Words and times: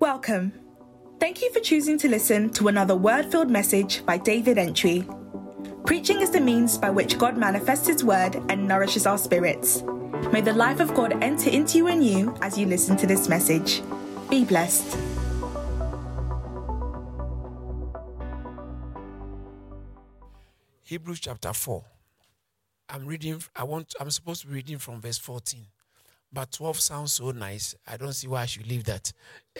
Welcome. 0.00 0.54
Thank 1.18 1.42
you 1.42 1.52
for 1.52 1.60
choosing 1.60 1.98
to 1.98 2.08
listen 2.08 2.48
to 2.54 2.68
another 2.68 2.96
word 2.96 3.30
filled 3.30 3.50
message 3.50 4.02
by 4.06 4.16
David 4.16 4.56
Antwi. 4.56 5.04
Preaching 5.84 6.22
is 6.22 6.30
the 6.30 6.40
means 6.40 6.78
by 6.78 6.88
which 6.88 7.18
God 7.18 7.36
manifests 7.36 7.86
His 7.86 8.02
word 8.02 8.36
and 8.48 8.66
nourishes 8.66 9.06
our 9.06 9.18
spirits. 9.18 9.82
May 10.32 10.40
the 10.40 10.54
life 10.54 10.80
of 10.80 10.94
God 10.94 11.22
enter 11.22 11.50
into 11.50 11.76
you 11.76 11.88
and 11.88 12.02
you 12.02 12.34
as 12.40 12.56
you 12.56 12.64
listen 12.64 12.96
to 12.96 13.06
this 13.06 13.28
message. 13.28 13.82
Be 14.30 14.42
blessed. 14.46 14.96
Hebrews 20.84 21.20
chapter 21.20 21.52
4. 21.52 21.84
I'm 22.88 23.04
reading, 23.04 23.42
I 23.54 23.64
want, 23.64 23.94
I'm 24.00 24.10
supposed 24.10 24.40
to 24.40 24.46
be 24.46 24.54
reading 24.54 24.78
from 24.78 25.02
verse 25.02 25.18
14. 25.18 25.66
But 26.32 26.52
12 26.52 26.80
sounds 26.80 27.12
so 27.12 27.32
nice. 27.32 27.74
I 27.86 27.96
don't 27.96 28.12
see 28.12 28.28
why 28.28 28.42
I 28.42 28.46
should 28.46 28.66
leave 28.68 28.84
that 28.84 29.12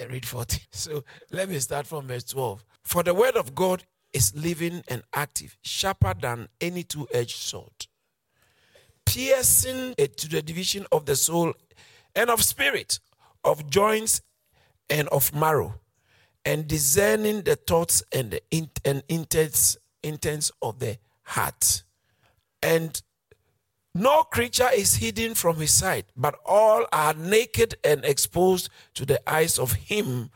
read 0.08 0.26
14. 0.26 0.60
So 0.70 1.04
let 1.30 1.48
me 1.48 1.58
start 1.58 1.86
from 1.86 2.06
verse 2.06 2.24
12. 2.24 2.64
For 2.84 3.02
the 3.02 3.14
word 3.14 3.36
of 3.36 3.54
God 3.54 3.84
is 4.12 4.34
living 4.34 4.82
and 4.88 5.02
active, 5.14 5.56
sharper 5.62 6.14
than 6.14 6.48
any 6.60 6.82
two 6.82 7.06
edged 7.12 7.36
sword, 7.36 7.86
piercing 9.06 9.94
to 9.94 10.28
the 10.28 10.42
division 10.42 10.86
of 10.90 11.06
the 11.06 11.16
soul 11.16 11.52
and 12.16 12.30
of 12.30 12.42
spirit, 12.42 12.98
of 13.44 13.68
joints 13.70 14.22
and 14.88 15.06
of 15.08 15.34
marrow, 15.34 15.74
and 16.44 16.66
discerning 16.66 17.42
the 17.42 17.56
thoughts 17.56 18.02
and 18.12 18.30
the 18.32 18.42
and 18.84 19.02
intents, 19.08 19.76
intents 20.02 20.50
of 20.62 20.78
the 20.78 20.98
heart. 21.22 21.84
And 22.62 23.00
no 23.94 24.22
creature 24.22 24.68
is 24.72 24.96
hidden 24.96 25.34
from 25.34 25.56
his 25.56 25.72
sight, 25.72 26.06
but 26.16 26.36
all 26.46 26.86
are 26.92 27.14
naked 27.14 27.74
and 27.84 28.04
exposed 28.04 28.70
to 28.94 29.04
the 29.04 29.20
eyes 29.28 29.58
of 29.58 29.72
him 29.72 30.30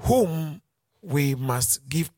whom 0.00 0.62
we 1.02 1.34
must 1.34 1.86
give 1.88 2.10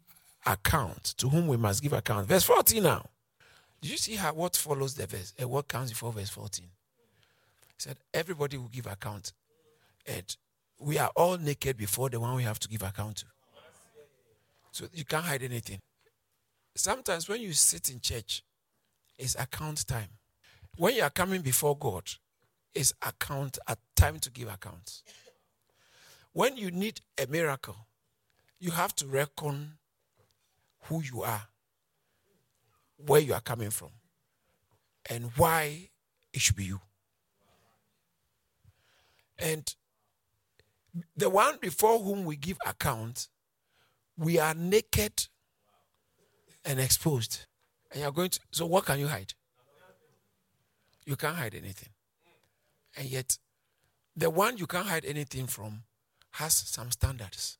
account. 0.46 1.14
To 1.18 1.28
whom 1.28 1.48
we 1.48 1.56
must 1.56 1.82
give 1.82 1.92
account. 1.92 2.28
Verse 2.28 2.44
14 2.44 2.82
now. 2.82 3.04
Do 3.80 3.88
you 3.88 3.96
see 3.96 4.14
how 4.14 4.32
what 4.34 4.56
follows 4.56 4.94
the 4.94 5.06
verse? 5.06 5.34
And 5.38 5.50
what 5.50 5.66
comes 5.66 5.90
before 5.90 6.12
verse 6.12 6.30
14? 6.30 6.64
He 6.64 6.70
said, 7.78 7.96
Everybody 8.14 8.56
will 8.56 8.68
give 8.68 8.86
account. 8.86 9.32
And 10.06 10.36
we 10.78 10.98
are 10.98 11.10
all 11.16 11.36
naked 11.36 11.76
before 11.78 12.10
the 12.10 12.20
one 12.20 12.36
we 12.36 12.44
have 12.44 12.60
to 12.60 12.68
give 12.68 12.82
account 12.82 13.16
to. 13.16 13.26
So 14.70 14.86
you 14.92 15.04
can't 15.04 15.24
hide 15.24 15.42
anything. 15.42 15.80
Sometimes 16.76 17.28
when 17.28 17.40
you 17.40 17.54
sit 17.54 17.90
in 17.90 18.00
church, 18.00 18.44
it's 19.18 19.34
account 19.34 19.86
time 19.86 20.08
when 20.76 20.94
you 20.94 21.02
are 21.02 21.10
coming 21.10 21.42
before 21.42 21.76
God, 21.76 22.04
it's 22.74 22.92
account 23.02 23.58
a 23.66 23.76
time 23.96 24.18
to 24.20 24.30
give 24.30 24.48
accounts. 24.48 25.02
When 26.32 26.56
you 26.56 26.70
need 26.70 27.00
a 27.20 27.26
miracle, 27.26 27.76
you 28.58 28.70
have 28.70 28.94
to 28.96 29.06
reckon 29.06 29.72
who 30.84 31.02
you 31.02 31.22
are, 31.22 31.48
where 32.96 33.20
you 33.20 33.34
are 33.34 33.40
coming 33.40 33.70
from, 33.70 33.90
and 35.08 35.32
why 35.36 35.90
it 36.32 36.40
should 36.40 36.56
be 36.56 36.64
you. 36.64 36.80
And 39.38 39.74
the 41.16 41.30
one 41.30 41.56
before 41.60 41.98
whom 41.98 42.24
we 42.24 42.36
give 42.36 42.58
account, 42.66 43.28
we 44.16 44.38
are 44.38 44.54
naked 44.54 45.26
and 46.64 46.78
exposed. 46.78 47.46
And 47.90 48.02
you're 48.02 48.12
going 48.12 48.30
to, 48.30 48.40
so 48.50 48.66
what 48.66 48.84
can 48.84 48.98
you 48.98 49.08
hide? 49.08 49.34
You 51.04 51.16
can't 51.16 51.36
hide 51.36 51.54
anything. 51.54 51.90
And 52.96 53.08
yet, 53.08 53.38
the 54.16 54.30
one 54.30 54.58
you 54.58 54.66
can't 54.66 54.86
hide 54.86 55.04
anything 55.04 55.46
from 55.46 55.82
has 56.32 56.54
some 56.54 56.90
standards. 56.90 57.58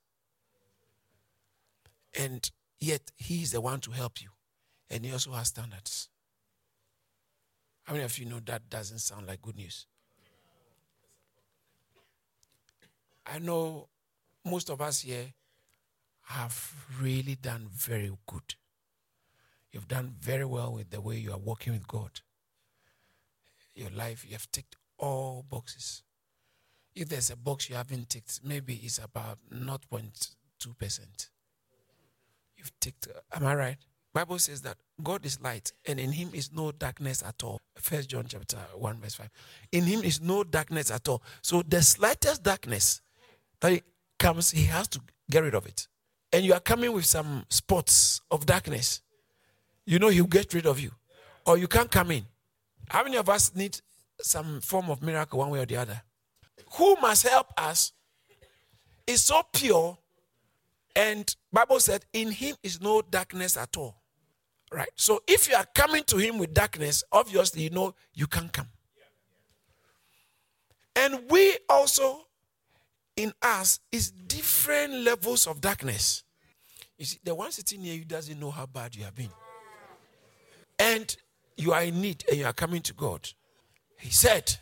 And 2.19 2.51
yet, 2.79 3.11
he 3.17 3.43
is 3.43 3.53
the 3.53 3.61
one 3.61 3.81
to 3.81 3.93
help 3.93 4.21
you. 4.21 4.29
And 4.91 5.05
he 5.05 5.13
also 5.13 5.33
has 5.33 5.49
standards. 5.49 6.09
How 7.85 7.93
many 7.93 8.05
of 8.05 8.19
you 8.19 8.27
know 8.27 8.41
that 8.45 8.69
doesn't 8.69 8.99
sound 8.99 9.27
like 9.27 9.43
good 9.43 9.57
news? 9.57 9.87
I 13.27 13.39
know 13.39 13.89
most 14.45 14.71
of 14.71 14.81
us 14.81 15.03
here 15.03 15.33
have 16.23 16.75
really 17.01 17.37
done 17.37 17.69
very 17.73 18.11
good. 18.27 18.55
You've 19.73 19.89
done 19.89 20.15
very 20.21 20.45
well 20.45 20.73
with 20.73 20.91
the 20.91 21.01
way 21.01 21.17
you 21.17 21.33
are 21.33 21.39
working 21.39 21.73
with 21.73 21.87
God 21.87 22.21
your 23.75 23.91
life, 23.91 24.25
you 24.27 24.33
have 24.33 24.51
ticked 24.51 24.77
all 24.99 25.45
boxes. 25.49 26.03
If 26.95 27.09
there's 27.09 27.31
a 27.31 27.37
box 27.37 27.69
you 27.71 27.77
haven't 27.77 28.11
ticked, 28.11 28.41
maybe 28.45 28.75
it's 28.83 28.99
about 28.99 29.39
0.2%. 29.53 31.29
You've 32.57 32.81
ticked, 32.81 33.09
am 33.33 33.47
I 33.47 33.55
right? 33.55 33.77
Bible 34.13 34.39
says 34.39 34.63
that 34.63 34.77
God 35.03 35.25
is 35.25 35.41
light 35.41 35.73
and 35.87 36.01
in 36.01 36.13
him 36.13 36.31
is 36.33 36.53
no 36.53 36.73
darkness 36.73 37.23
at 37.23 37.43
all. 37.45 37.61
First 37.77 38.09
John 38.11 38.27
chapter 38.29 38.59
1 38.75 39.01
verse 39.01 39.15
5. 39.15 39.31
In 39.73 39.85
him 39.85 40.03
is 40.03 40.21
no 40.21 40.43
darkness 40.43 40.91
at 40.91 41.09
all. 41.09 41.23
So 41.43 41.63
the 41.63 41.81
slightest 41.81 42.43
darkness 42.43 43.01
that 43.61 43.83
comes, 44.19 44.51
he 44.51 44.65
has 44.65 44.89
to 44.89 45.01
get 45.31 45.45
rid 45.45 45.55
of 45.55 45.67
it. 45.67 45.87
And 46.33 46.45
you 46.45 46.53
are 46.55 46.61
coming 46.61 46.93
with 46.93 47.05
some 47.05 47.45
spots 47.49 48.21
of 48.31 48.47
darkness. 48.47 49.01
You 49.87 49.99
know 49.99 50.09
he'll 50.09 50.27
get 50.27 50.53
rid 50.55 50.67
of 50.67 50.81
you. 50.81 50.91
Or 51.47 51.57
you 51.57 51.69
can't 51.69 51.91
come 51.91 52.11
in. 52.11 52.27
How 52.91 53.05
many 53.05 53.17
of 53.17 53.29
us 53.29 53.55
need 53.55 53.81
some 54.21 54.61
form 54.61 54.91
of 54.91 55.01
miracle 55.01 55.39
one 55.39 55.51
way 55.51 55.61
or 55.61 55.67
the 55.67 55.77
other? 55.77 56.03
Who 56.75 56.97
must 56.97 57.23
help 57.27 57.47
us 57.57 57.93
is 59.07 59.23
so 59.23 59.43
pure 59.53 59.97
and 60.97 61.35
Bible 61.53 61.79
said 61.79 62.05
in 62.13 62.33
him 62.33 62.57
is 62.65 62.81
no 62.81 63.01
darkness 63.01 63.57
at 63.57 63.77
all. 63.77 64.03
Right? 64.73 64.89
So 64.97 65.23
if 65.29 65.49
you 65.49 65.55
are 65.55 65.67
coming 65.73 66.03
to 66.05 66.17
him 66.17 66.39
with 66.39 66.53
darkness, 66.53 67.05
obviously 67.13 67.63
you 67.63 67.71
know 67.71 67.95
you 68.13 68.27
can't 68.27 68.53
come. 68.53 68.69
And 70.97 71.21
we 71.31 71.59
also 71.69 72.27
in 73.17 73.33
us 73.41 73.79
is 73.93 74.11
different 74.11 74.95
levels 74.95 75.47
of 75.47 75.61
darkness. 75.61 76.25
You 76.99 77.05
see, 77.05 77.19
the 77.23 77.37
one 77.37 77.53
sitting 77.53 77.83
near 77.83 77.95
you 77.95 78.05
doesn't 78.05 78.39
know 78.39 78.51
how 78.51 78.67
bad 78.67 78.97
you 78.97 79.05
have 79.05 79.15
been. 79.15 79.31
And 80.79 81.17
you 81.61 81.73
are 81.73 81.83
in 81.83 82.01
need 82.01 82.25
and 82.29 82.39
you 82.39 82.47
are 82.47 82.53
coming 82.53 82.83
to 82.83 82.95
God. 82.95 83.29
He 83.99 84.11
said, 84.11 84.57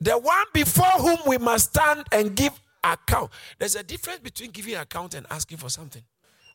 The 0.00 0.18
one 0.18 0.46
before 0.52 0.84
whom 0.84 1.18
we 1.26 1.38
must 1.38 1.70
stand 1.70 2.04
and 2.12 2.36
give 2.36 2.52
account. 2.82 3.30
There's 3.58 3.76
a 3.76 3.82
difference 3.82 4.20
between 4.20 4.50
giving 4.50 4.74
account 4.74 5.14
and 5.14 5.26
asking 5.30 5.58
for 5.58 5.70
something. 5.70 6.02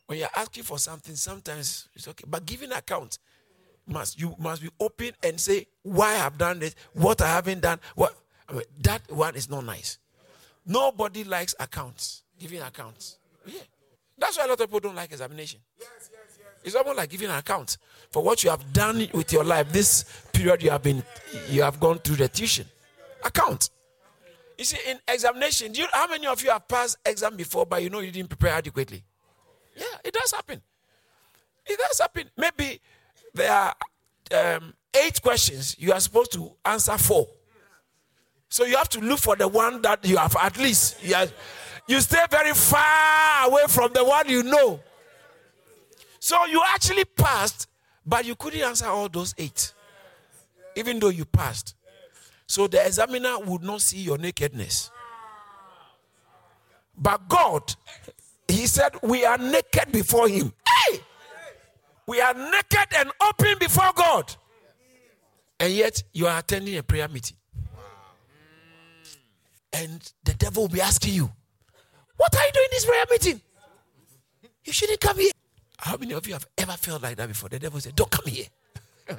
When 0.06 0.18
you're 0.18 0.28
asking 0.36 0.64
for 0.64 0.78
something, 0.78 1.14
sometimes 1.14 1.88
it's 1.94 2.08
okay. 2.08 2.24
But 2.26 2.46
giving 2.46 2.72
account 2.72 3.18
must 3.86 4.20
you 4.20 4.34
must 4.38 4.62
be 4.62 4.68
open 4.78 5.12
and 5.22 5.40
say 5.40 5.66
why 5.82 6.14
I've 6.14 6.38
done 6.38 6.60
this, 6.60 6.74
what 6.92 7.20
I 7.20 7.28
haven't 7.28 7.60
done. 7.60 7.80
What 7.94 8.14
I 8.48 8.52
mean, 8.52 8.62
that 8.82 9.02
one 9.10 9.34
is 9.34 9.50
not 9.50 9.64
nice. 9.64 9.98
Nobody 10.66 11.24
likes 11.24 11.54
accounts, 11.58 12.22
giving 12.38 12.60
accounts. 12.60 13.18
Yeah. 13.46 13.60
That's 14.18 14.36
why 14.36 14.44
a 14.44 14.48
lot 14.48 14.60
of 14.60 14.66
people 14.66 14.80
don't 14.80 14.94
like 14.94 15.10
examination. 15.10 15.60
It's 16.62 16.74
almost 16.74 16.96
like 16.96 17.10
giving 17.10 17.28
an 17.28 17.36
account 17.36 17.78
for 18.10 18.22
what 18.22 18.44
you 18.44 18.50
have 18.50 18.72
done 18.72 19.08
with 19.14 19.32
your 19.32 19.44
life 19.44 19.72
this 19.72 20.04
period 20.32 20.62
you 20.62 20.70
have 20.70 20.82
been 20.82 21.02
you 21.48 21.62
have 21.62 21.80
gone 21.80 21.98
through 21.98 22.16
the 22.16 22.28
tuition. 22.28 22.66
Account. 23.24 23.70
You 24.58 24.64
see, 24.64 24.78
in 24.90 24.98
examination, 25.08 25.74
you 25.74 25.86
how 25.92 26.06
many 26.06 26.26
of 26.26 26.42
you 26.42 26.50
have 26.50 26.68
passed 26.68 26.98
exam 27.06 27.36
before, 27.36 27.64
but 27.64 27.82
you 27.82 27.88
know 27.88 28.00
you 28.00 28.10
didn't 28.10 28.28
prepare 28.28 28.54
adequately? 28.54 29.02
Yeah, 29.76 29.84
it 30.04 30.12
does 30.12 30.32
happen. 30.32 30.60
It 31.66 31.78
does 31.78 31.98
happen. 31.98 32.30
Maybe 32.36 32.80
there 33.32 33.52
are 33.52 33.74
um, 34.56 34.74
eight 34.94 35.20
questions. 35.22 35.76
You 35.78 35.92
are 35.92 36.00
supposed 36.00 36.32
to 36.32 36.52
answer 36.64 36.96
four. 36.98 37.26
So 38.48 38.64
you 38.64 38.76
have 38.76 38.88
to 38.90 39.00
look 39.00 39.20
for 39.20 39.36
the 39.36 39.48
one 39.48 39.80
that 39.82 40.04
you 40.04 40.16
have 40.16 40.36
at 40.36 40.58
least. 40.58 41.02
You, 41.02 41.14
you 41.86 42.00
stay 42.00 42.22
very 42.30 42.52
far 42.52 43.48
away 43.48 43.62
from 43.68 43.92
the 43.92 44.04
one 44.04 44.28
you 44.28 44.42
know. 44.42 44.80
So 46.20 46.44
you 46.44 46.62
actually 46.74 47.06
passed, 47.06 47.66
but 48.04 48.26
you 48.26 48.36
couldn't 48.36 48.60
answer 48.60 48.86
all 48.86 49.08
those 49.08 49.34
eight, 49.38 49.72
even 50.76 51.00
though 51.00 51.08
you 51.08 51.24
passed. 51.24 51.74
So 52.46 52.66
the 52.66 52.84
examiner 52.84 53.38
would 53.38 53.62
not 53.62 53.80
see 53.80 53.98
your 53.98 54.18
nakedness. 54.18 54.90
But 56.96 57.26
God, 57.28 57.74
He 58.46 58.66
said, 58.66 58.92
We 59.02 59.24
are 59.24 59.38
naked 59.38 59.90
before 59.90 60.28
Him. 60.28 60.52
Hey! 60.66 61.00
We 62.06 62.20
are 62.20 62.34
naked 62.34 62.88
and 62.96 63.10
open 63.22 63.56
before 63.58 63.92
God. 63.94 64.34
And 65.58 65.72
yet 65.72 66.02
you 66.12 66.26
are 66.26 66.38
attending 66.38 66.76
a 66.76 66.82
prayer 66.82 67.08
meeting. 67.08 67.36
And 69.72 70.12
the 70.24 70.34
devil 70.34 70.64
will 70.64 70.68
be 70.68 70.80
asking 70.80 71.14
you, 71.14 71.30
What 72.16 72.34
are 72.36 72.44
you 72.44 72.52
doing 72.52 72.64
in 72.64 72.70
this 72.72 72.84
prayer 72.84 73.04
meeting? 73.10 73.40
You 74.64 74.72
shouldn't 74.72 75.00
come 75.00 75.18
here. 75.18 75.30
How 75.82 75.96
many 75.96 76.12
of 76.12 76.26
you 76.26 76.34
have 76.34 76.46
ever 76.58 76.72
felt 76.72 77.02
like 77.02 77.16
that 77.16 77.28
before? 77.28 77.48
The 77.48 77.58
devil 77.58 77.80
said, 77.80 77.96
Don't 77.96 78.10
come 78.10 78.26
here. 78.26 78.46
he 79.08 79.14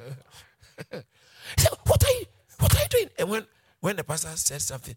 said, 1.56 1.72
What 1.84 2.04
are 2.04 2.12
you 2.12 2.24
what 2.58 2.76
are 2.76 2.82
you 2.82 2.88
doing? 2.88 3.08
And 3.18 3.28
when 3.28 3.46
when 3.80 3.96
the 3.96 4.04
pastor 4.04 4.28
said 4.36 4.62
something, 4.62 4.94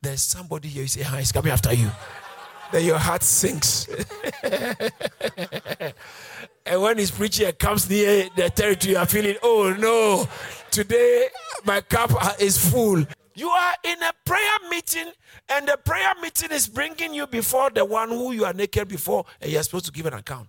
there's 0.00 0.22
somebody 0.22 0.68
here, 0.68 0.82
you 0.82 0.88
say, 0.88 1.02
Hi, 1.02 1.18
he's 1.18 1.32
coming 1.32 1.52
after 1.52 1.74
you. 1.74 1.90
then 2.72 2.84
your 2.84 2.98
heart 2.98 3.22
sinks. 3.22 3.88
and 6.66 6.82
when 6.82 6.98
he's 6.98 7.10
preaching 7.10 7.46
and 7.46 7.58
comes 7.58 7.88
near 7.88 8.28
the 8.36 8.50
territory, 8.50 8.92
you 8.92 8.98
are 8.98 9.06
feeling, 9.06 9.36
oh 9.42 9.74
no, 9.78 10.28
today 10.70 11.28
my 11.64 11.80
cup 11.80 12.12
is 12.40 12.58
full. 12.58 13.04
You 13.34 13.48
are 13.48 13.74
in 13.84 14.02
a 14.02 14.12
prayer 14.24 14.58
meeting, 14.68 15.12
and 15.48 15.66
the 15.68 15.78
prayer 15.84 16.12
meeting 16.20 16.50
is 16.50 16.66
bringing 16.66 17.14
you 17.14 17.26
before 17.26 17.70
the 17.70 17.84
one 17.84 18.08
who 18.08 18.32
you 18.32 18.44
are 18.44 18.52
naked 18.52 18.88
before, 18.88 19.24
and 19.40 19.50
you're 19.50 19.62
supposed 19.62 19.86
to 19.86 19.92
give 19.92 20.06
an 20.06 20.14
account. 20.14 20.48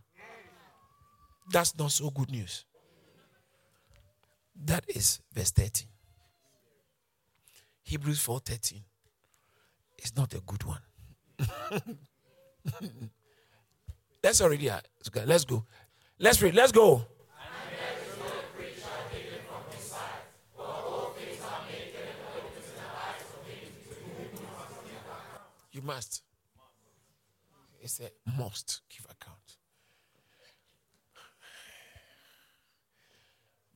That's 1.52 1.78
not 1.78 1.92
so 1.92 2.10
good 2.12 2.32
news. 2.32 2.66
That 4.66 4.84
is 4.88 5.20
verse 5.34 5.52
13. 5.52 5.88
Hebrews 7.84 8.20
4:13 8.20 8.84
is 10.04 10.16
not 10.16 10.34
a 10.34 10.42
good 10.42 10.64
one. 10.64 10.82
Let's 14.24 14.42
already 14.42 14.70
uh, 14.70 14.80
let's 15.26 15.46
go. 15.46 15.66
Let's 16.20 16.42
read. 16.42 16.54
Let's 16.54 16.72
go. 16.74 17.06
You 25.72 25.82
must. 25.82 26.24
It's 27.82 28.02
a 28.02 28.10
must 28.38 28.82
give 28.90 29.06
account. 29.06 29.58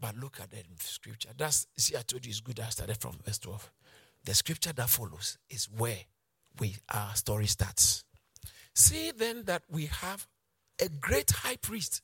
But 0.03 0.17
look 0.17 0.41
at 0.41 0.51
the 0.51 0.57
scripture. 0.79 1.29
That's 1.37 1.65
see, 1.77 1.95
I 1.95 2.01
told 2.01 2.25
you 2.25 2.29
it's 2.31 2.41
good. 2.41 2.59
I 2.59 2.67
started 2.67 2.97
from 2.97 3.13
verse 3.25 3.37
12. 3.37 3.71
The 4.25 4.33
scripture 4.33 4.73
that 4.73 4.89
follows 4.89 5.37
is 5.49 5.69
where 5.77 5.99
we 6.59 6.75
our 6.93 7.15
story 7.15 7.45
starts. 7.45 8.03
See 8.73 9.11
then 9.11 9.43
that 9.45 9.63
we 9.71 9.85
have 9.85 10.27
a 10.81 10.89
great 10.89 11.31
high 11.31 11.55
priest. 11.55 12.01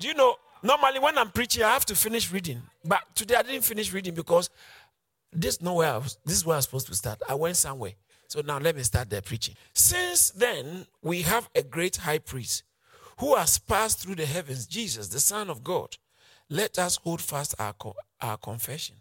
Do 0.00 0.08
you 0.08 0.14
know? 0.14 0.34
Normally, 0.64 0.98
when 0.98 1.16
I'm 1.18 1.30
preaching, 1.30 1.62
I 1.62 1.68
have 1.68 1.84
to 1.84 1.94
finish 1.94 2.32
reading. 2.32 2.62
But 2.84 3.02
today 3.14 3.36
I 3.36 3.42
didn't 3.42 3.62
finish 3.62 3.92
reading 3.92 4.14
because 4.14 4.50
this 5.32 5.62
nowhere 5.62 6.00
was, 6.00 6.18
this 6.26 6.38
is 6.38 6.44
where 6.44 6.56
I 6.56 6.58
was 6.58 6.64
supposed 6.64 6.88
to 6.88 6.96
start. 6.96 7.22
I 7.28 7.36
went 7.36 7.58
somewhere. 7.58 7.92
So 8.26 8.40
now 8.40 8.58
let 8.58 8.74
me 8.74 8.82
start 8.82 9.08
the 9.08 9.22
preaching. 9.22 9.54
Since 9.72 10.30
then, 10.30 10.88
we 11.00 11.22
have 11.22 11.48
a 11.54 11.62
great 11.62 11.98
high 11.98 12.18
priest 12.18 12.64
who 13.18 13.36
has 13.36 13.56
passed 13.60 14.00
through 14.00 14.16
the 14.16 14.26
heavens, 14.26 14.66
Jesus, 14.66 15.06
the 15.06 15.20
Son 15.20 15.48
of 15.48 15.62
God. 15.62 15.96
Let 16.50 16.80
us 16.80 16.96
hold 16.96 17.22
fast 17.22 17.54
our, 17.60 17.74
our 18.20 18.36
confession. 18.36 18.96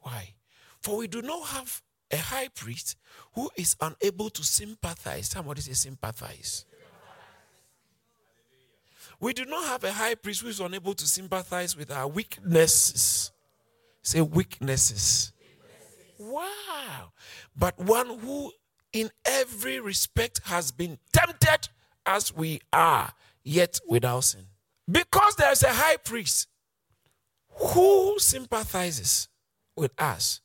Why? 0.00 0.34
For 0.80 0.98
we 0.98 1.08
do 1.08 1.22
not 1.22 1.48
have 1.48 1.82
a 2.10 2.18
high 2.18 2.48
priest 2.48 2.96
who 3.34 3.50
is 3.56 3.74
unable 3.80 4.28
to 4.30 4.44
sympathize. 4.44 5.28
Somebody 5.28 5.62
say 5.62 5.72
sympathize. 5.72 6.66
We 9.18 9.32
do 9.32 9.46
not 9.46 9.64
have 9.64 9.82
a 9.82 9.92
high 9.92 10.14
priest 10.14 10.42
who 10.42 10.48
is 10.48 10.60
unable 10.60 10.94
to 10.94 11.06
sympathize 11.06 11.76
with 11.76 11.90
our 11.90 12.06
weaknesses. 12.06 13.32
Say 14.02 14.20
weaknesses. 14.20 15.32
Wow. 16.18 17.12
But 17.56 17.78
one 17.78 18.18
who 18.18 18.52
in 18.92 19.10
every 19.24 19.80
respect 19.80 20.40
has 20.44 20.70
been 20.70 20.98
tempted 21.12 21.68
as 22.06 22.34
we 22.34 22.60
are, 22.72 23.12
yet 23.42 23.80
without 23.88 24.20
sin. 24.20 24.44
Because 24.90 25.34
there's 25.36 25.62
a 25.62 25.72
high 25.72 25.96
priest 25.96 26.46
who 27.58 28.18
sympathizes 28.18 29.28
with 29.76 29.92
us 29.98 30.40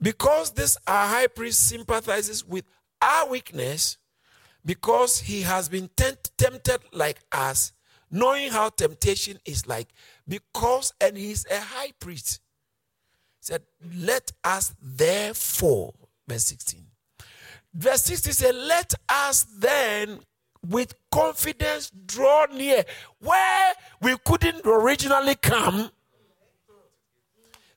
because 0.00 0.52
this 0.52 0.76
our 0.86 1.06
high 1.06 1.26
priest 1.26 1.68
sympathizes 1.68 2.44
with 2.44 2.64
our 3.00 3.28
weakness, 3.28 3.98
because 4.64 5.20
he 5.20 5.42
has 5.42 5.68
been 5.68 5.88
tempted 5.96 6.80
like 6.92 7.18
us, 7.32 7.72
knowing 8.10 8.50
how 8.50 8.68
temptation 8.68 9.38
is 9.44 9.66
like, 9.66 9.88
because, 10.26 10.92
and 11.00 11.16
he's 11.16 11.46
a 11.50 11.60
high 11.60 11.92
priest. 12.00 12.40
Said, 13.40 13.62
let 13.94 14.32
us 14.42 14.74
therefore, 14.82 15.94
verse 16.26 16.44
16. 16.44 16.84
Verse 17.72 18.02
16 18.02 18.32
said, 18.32 18.54
Let 18.54 18.94
us 19.08 19.46
then 19.58 20.20
with 20.68 20.94
confidence 21.10 21.90
draw 22.06 22.46
near 22.46 22.84
where 23.20 23.72
we 24.00 24.16
couldn't 24.24 24.66
originally 24.66 25.34
come 25.36 25.90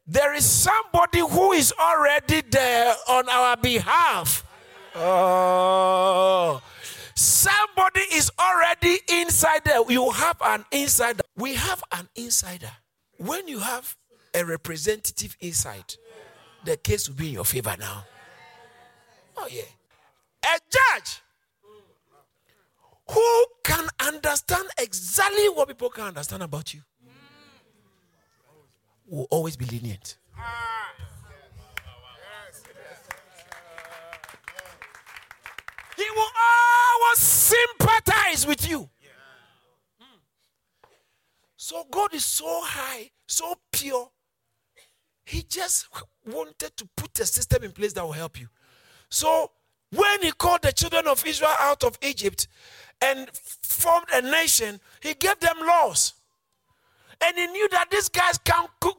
there 0.09 0.33
is 0.33 0.43
somebody 0.43 1.19
who 1.19 1.51
is 1.51 1.71
already 1.79 2.41
there 2.49 2.95
on 3.09 3.29
our 3.29 3.55
behalf. 3.57 4.43
Oh. 4.95 6.59
Somebody 7.13 8.01
is 8.13 8.31
already 8.39 8.97
inside 9.07 9.63
there. 9.65 9.79
You 9.87 10.09
have 10.09 10.37
an 10.41 10.65
insider. 10.71 11.21
We 11.37 11.53
have 11.53 11.83
an 11.91 12.09
insider. 12.15 12.71
When 13.17 13.47
you 13.47 13.59
have 13.59 13.95
a 14.33 14.43
representative 14.43 15.37
inside, 15.41 15.93
the 16.65 16.75
case 16.75 17.07
will 17.07 17.15
be 17.15 17.27
in 17.27 17.33
your 17.33 17.45
favor 17.45 17.75
now. 17.79 18.05
Oh, 19.37 19.47
yeah. 19.51 19.61
A 20.43 20.57
judge 20.71 21.21
who 23.09 23.45
can 23.63 23.87
understand 23.99 24.67
exactly 24.77 25.49
what 25.49 25.67
people 25.67 25.89
can 25.89 26.05
understand 26.05 26.43
about 26.43 26.73
you 26.73 26.81
will 29.07 29.27
always 29.31 29.57
be 29.57 29.65
lenient. 29.65 30.17
He 35.97 36.05
will 36.15 36.31
always 37.01 37.17
sympathize 37.17 38.47
with 38.47 38.69
you. 38.69 38.89
So 41.57 41.85
God 41.91 42.13
is 42.13 42.25
so 42.25 42.61
high, 42.63 43.11
so 43.27 43.55
pure. 43.71 44.09
He 45.25 45.43
just 45.43 45.87
wanted 46.25 46.75
to 46.77 46.89
put 46.95 47.19
a 47.19 47.25
system 47.25 47.63
in 47.63 47.71
place 47.71 47.93
that 47.93 48.03
will 48.03 48.11
help 48.11 48.39
you. 48.39 48.47
So 49.09 49.51
when 49.91 50.21
he 50.21 50.31
called 50.31 50.61
the 50.61 50.71
children 50.71 51.07
of 51.07 51.25
Israel 51.25 51.53
out 51.59 51.83
of 51.83 51.97
Egypt 52.01 52.47
and 53.01 53.29
formed 53.33 54.07
a 54.13 54.21
nation, 54.21 54.79
he 55.01 55.13
gave 55.13 55.39
them 55.39 55.57
laws. 55.65 56.13
And 57.21 57.37
he 57.37 57.47
knew 57.47 57.67
that 57.69 57.91
these 57.91 58.07
guys 58.07 58.39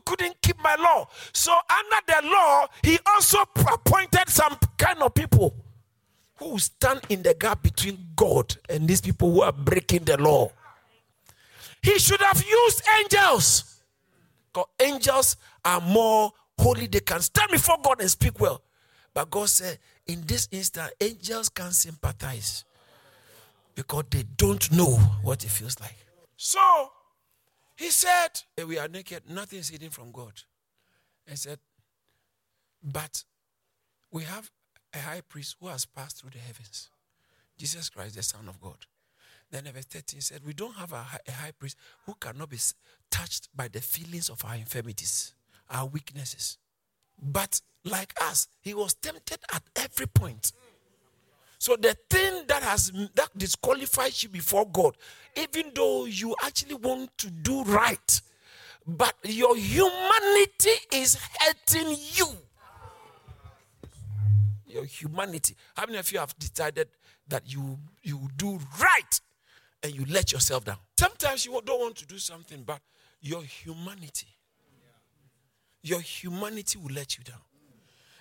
couldn't 0.04 0.42
keep 0.42 0.62
my 0.62 0.74
law. 0.76 1.08
So, 1.32 1.52
under 1.52 2.06
the 2.06 2.28
law, 2.28 2.66
he 2.82 2.98
also 3.06 3.38
appointed 3.72 4.28
some 4.28 4.56
kind 4.76 5.00
of 5.00 5.14
people 5.14 5.54
who 6.36 6.58
stand 6.58 7.00
in 7.08 7.22
the 7.22 7.34
gap 7.34 7.62
between 7.62 7.98
God 8.16 8.56
and 8.68 8.86
these 8.86 9.00
people 9.00 9.30
who 9.32 9.42
are 9.42 9.52
breaking 9.52 10.04
the 10.04 10.18
law. 10.18 10.50
He 11.82 11.98
should 11.98 12.20
have 12.20 12.42
used 12.44 12.82
angels. 13.02 13.80
Because 14.52 14.68
angels 14.80 15.36
are 15.64 15.80
more 15.80 16.32
holy, 16.58 16.86
they 16.88 17.00
can 17.00 17.20
stand 17.20 17.50
before 17.50 17.78
God 17.82 18.00
and 18.00 18.10
speak 18.10 18.38
well. 18.38 18.62
But 19.14 19.30
God 19.30 19.48
said, 19.48 19.78
in 20.06 20.22
this 20.26 20.48
instant, 20.50 20.92
angels 21.00 21.48
can 21.48 21.72
sympathize 21.72 22.64
because 23.80 24.04
they 24.10 24.22
don't 24.36 24.70
know 24.72 24.96
what 25.22 25.42
it 25.42 25.48
feels 25.48 25.80
like. 25.80 25.96
So, 26.36 26.92
he 27.76 27.88
said, 27.88 28.28
eh, 28.58 28.64
We 28.64 28.78
are 28.78 28.88
naked, 28.88 29.22
nothing 29.26 29.60
is 29.60 29.70
hidden 29.70 29.88
from 29.88 30.12
God. 30.12 30.34
He 31.26 31.34
said, 31.34 31.58
But 32.82 33.24
we 34.10 34.24
have 34.24 34.50
a 34.92 34.98
high 34.98 35.22
priest 35.26 35.56
who 35.58 35.68
has 35.68 35.86
passed 35.86 36.20
through 36.20 36.30
the 36.30 36.40
heavens 36.40 36.90
Jesus 37.56 37.88
Christ, 37.88 38.16
the 38.16 38.22
Son 38.22 38.46
of 38.50 38.60
God. 38.60 38.84
Then 39.50 39.64
verse 39.64 39.86
13 39.86 40.20
said, 40.20 40.40
We 40.44 40.52
don't 40.52 40.76
have 40.76 40.92
a 40.92 41.02
high 41.02 41.52
priest 41.58 41.78
who 42.04 42.12
cannot 42.20 42.50
be 42.50 42.58
touched 43.10 43.48
by 43.56 43.68
the 43.68 43.80
feelings 43.80 44.28
of 44.28 44.44
our 44.44 44.56
infirmities, 44.56 45.32
our 45.70 45.86
weaknesses. 45.86 46.58
But 47.18 47.62
like 47.84 48.12
us, 48.20 48.46
he 48.60 48.74
was 48.74 48.92
tempted 48.92 49.38
at 49.54 49.62
every 49.74 50.06
point. 50.06 50.52
So 51.60 51.76
the 51.76 51.94
thing 52.08 52.44
that 52.48 52.62
has 52.62 52.90
that 53.14 53.28
disqualifies 53.36 54.22
you 54.22 54.30
before 54.30 54.66
God, 54.66 54.96
even 55.36 55.72
though 55.74 56.06
you 56.06 56.34
actually 56.42 56.76
want 56.76 57.16
to 57.18 57.30
do 57.30 57.62
right, 57.64 58.22
but 58.86 59.14
your 59.24 59.54
humanity 59.54 60.70
is 60.90 61.18
hurting 61.38 61.94
you. 62.14 62.28
Your 64.68 64.86
humanity. 64.86 65.54
How 65.76 65.84
many 65.84 65.98
of 65.98 66.10
you 66.10 66.18
have 66.18 66.34
decided 66.38 66.88
that 67.28 67.42
you 67.44 67.78
you 68.02 68.30
do 68.38 68.58
right 68.80 69.20
and 69.82 69.94
you 69.94 70.06
let 70.08 70.32
yourself 70.32 70.64
down? 70.64 70.78
Sometimes 70.98 71.44
you 71.44 71.60
don't 71.66 71.78
want 71.78 71.96
to 71.96 72.06
do 72.06 72.16
something, 72.16 72.62
but 72.62 72.80
your 73.20 73.42
humanity, 73.42 74.28
your 75.82 76.00
humanity 76.00 76.78
will 76.78 76.94
let 76.94 77.18
you 77.18 77.24
down. 77.24 77.49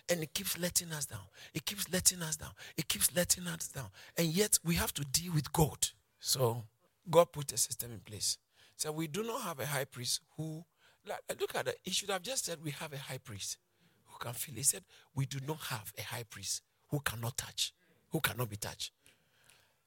And 0.10 0.24
it 0.24 0.34
keeps 0.34 0.58
letting 0.58 0.92
us 0.92 1.06
down. 1.06 1.20
It 1.54 1.66
keeps 1.66 1.92
letting 1.92 2.22
us 2.22 2.36
down. 2.36 2.50
It 2.78 2.88
keeps 2.88 3.16
letting 3.16 3.48
us 3.48 3.68
down. 3.68 3.90
And 4.18 4.28
yet 4.28 4.58
we 4.64 4.76
have 4.76 4.94
to 4.96 5.04
deal 5.04 5.34
with 5.34 5.54
God. 5.54 5.88
So 6.20 6.64
God 7.10 7.32
put 7.32 7.52
a 7.52 7.58
system 7.58 7.92
in 7.92 8.00
place. 8.00 8.38
So 8.76 8.92
we 8.92 9.08
do 9.08 9.24
not 9.24 9.42
have 9.42 9.60
a 9.60 9.66
high 9.66 9.86
priest 9.86 10.22
who, 10.38 10.64
like, 11.08 11.20
look 11.40 11.56
at 11.56 11.68
it, 11.68 11.80
he 11.84 11.92
should 11.92 12.10
have 12.10 12.22
just 12.22 12.46
said 12.46 12.60
we 12.64 12.72
have 12.72 12.94
a 12.94 12.98
high 12.98 13.18
priest 13.18 13.58
who 14.06 14.18
can 14.20 14.34
feel. 14.34 14.56
He 14.56 14.64
said, 14.64 14.84
We 15.16 15.26
do 15.26 15.40
not 15.46 15.60
have 15.70 15.94
a 15.98 16.02
high 16.02 16.24
priest 16.24 16.62
who 16.90 17.00
cannot 17.00 17.38
touch, 17.38 17.74
who 18.10 18.20
cannot 18.20 18.50
be 18.50 18.56
touched. 18.56 18.92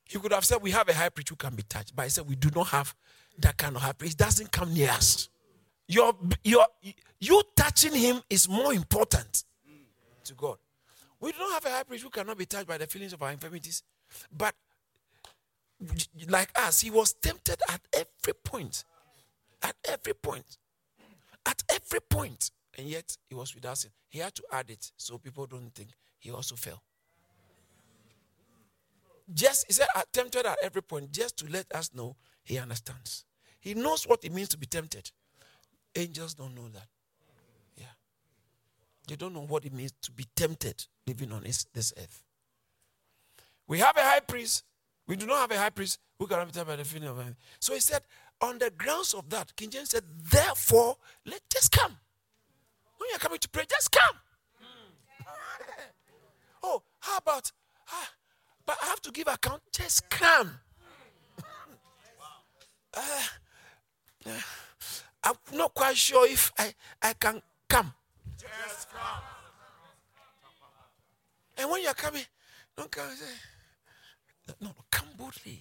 He 0.04 0.18
could 0.18 0.32
have 0.32 0.44
said, 0.44 0.58
We 0.60 0.72
have 0.72 0.88
a 0.88 0.94
high 0.94 1.08
priest 1.08 1.30
who 1.30 1.36
can 1.36 1.54
be 1.54 1.62
touched, 1.62 1.96
but 1.96 2.04
he 2.04 2.10
said, 2.10 2.28
We 2.28 2.36
do 2.36 2.50
not 2.54 2.68
have 2.68 2.94
that 3.38 3.56
kind 3.56 3.76
of 3.76 3.82
high 3.82 3.92
priest. 3.92 4.18
Doesn't 4.18 4.52
come 4.52 4.74
near 4.74 4.90
us. 4.90 5.28
Your, 5.88 6.14
your, 6.44 6.66
you 7.18 7.42
touching 7.56 7.94
him 7.94 8.20
is 8.30 8.48
more 8.48 8.72
important 8.72 9.44
to 10.24 10.34
God. 10.34 10.58
We 11.20 11.32
don't 11.32 11.52
have 11.52 11.64
a 11.64 11.70
high 11.70 11.82
priest 11.84 12.02
who 12.02 12.10
cannot 12.10 12.36
be 12.36 12.46
touched 12.46 12.66
by 12.66 12.78
the 12.78 12.86
feelings 12.86 13.12
of 13.12 13.22
our 13.22 13.30
infirmities. 13.30 13.82
But 14.36 14.54
like 16.28 16.50
us, 16.56 16.80
he 16.80 16.90
was 16.90 17.12
tempted 17.12 17.60
at 17.68 17.80
every 17.92 18.34
point. 18.44 18.84
At 19.62 19.76
every 19.88 20.14
point. 20.14 20.58
At 21.46 21.62
every 21.72 22.00
point. 22.00 22.50
And 22.76 22.88
yet 22.88 23.16
he 23.28 23.34
was 23.34 23.54
with 23.54 23.64
us. 23.64 23.86
He 24.08 24.18
had 24.18 24.34
to 24.34 24.42
add 24.52 24.70
it 24.70 24.90
so 24.96 25.18
people 25.18 25.46
don't 25.46 25.74
think 25.74 25.90
he 26.18 26.30
also 26.30 26.56
fell. 26.56 26.82
Just 29.32 29.66
he 29.66 29.72
said 29.72 29.86
tempted 30.12 30.44
at 30.46 30.58
every 30.62 30.82
point, 30.82 31.12
just 31.12 31.36
to 31.38 31.46
let 31.48 31.66
us 31.74 31.90
know 31.94 32.16
he 32.44 32.58
understands. 32.58 33.24
He 33.60 33.74
knows 33.74 34.06
what 34.06 34.24
it 34.24 34.32
means 34.32 34.48
to 34.50 34.58
be 34.58 34.66
tempted. 34.66 35.10
Angels 35.94 36.34
don't 36.34 36.54
know 36.54 36.68
that. 36.68 36.88
They 39.08 39.16
don't 39.16 39.34
know 39.34 39.44
what 39.46 39.64
it 39.64 39.72
means 39.72 39.92
to 40.02 40.12
be 40.12 40.26
tempted 40.36 40.86
living 41.06 41.32
on 41.32 41.42
this, 41.42 41.66
this 41.72 41.92
earth. 41.98 42.22
We 43.66 43.78
have 43.78 43.96
a 43.96 44.02
high 44.02 44.20
priest. 44.20 44.64
We 45.06 45.16
do 45.16 45.26
not 45.26 45.40
have 45.40 45.50
a 45.50 45.58
high 45.58 45.70
priest 45.70 45.98
who 46.18 46.26
can 46.26 46.38
be 46.46 46.52
tempted 46.52 46.66
by 46.66 46.76
the 46.76 46.84
feeling 46.84 47.08
of 47.08 47.18
anything. 47.18 47.36
So 47.58 47.74
he 47.74 47.80
said, 47.80 48.02
on 48.40 48.58
the 48.58 48.70
grounds 48.70 49.14
of 49.14 49.28
that, 49.30 49.54
King 49.56 49.70
James 49.70 49.90
said, 49.90 50.04
therefore, 50.30 50.96
let 51.26 51.40
just 51.50 51.72
come. 51.72 51.96
When 52.98 53.08
you're 53.10 53.18
coming 53.18 53.38
to 53.38 53.48
pray, 53.48 53.64
just 53.68 53.90
come. 53.90 54.16
oh, 56.62 56.82
how 57.00 57.18
about, 57.18 57.50
ah, 57.90 58.10
but 58.64 58.78
I 58.82 58.86
have 58.86 59.00
to 59.02 59.10
give 59.10 59.26
account, 59.26 59.62
just 59.72 60.08
come. 60.10 60.60
uh, 62.94 63.00
uh, 64.26 64.40
I'm 65.24 65.34
not 65.54 65.74
quite 65.74 65.96
sure 65.96 66.26
if 66.28 66.52
I, 66.58 66.74
I 67.00 67.12
can 67.14 67.42
come. 67.68 67.94
And 71.58 71.70
when 71.70 71.82
you're 71.82 71.94
coming, 71.94 72.24
don't 72.76 72.90
come 72.90 73.08
and 73.08 73.18
say, 73.18 74.54
no, 74.60 74.70
come 74.90 75.08
boldly. 75.16 75.60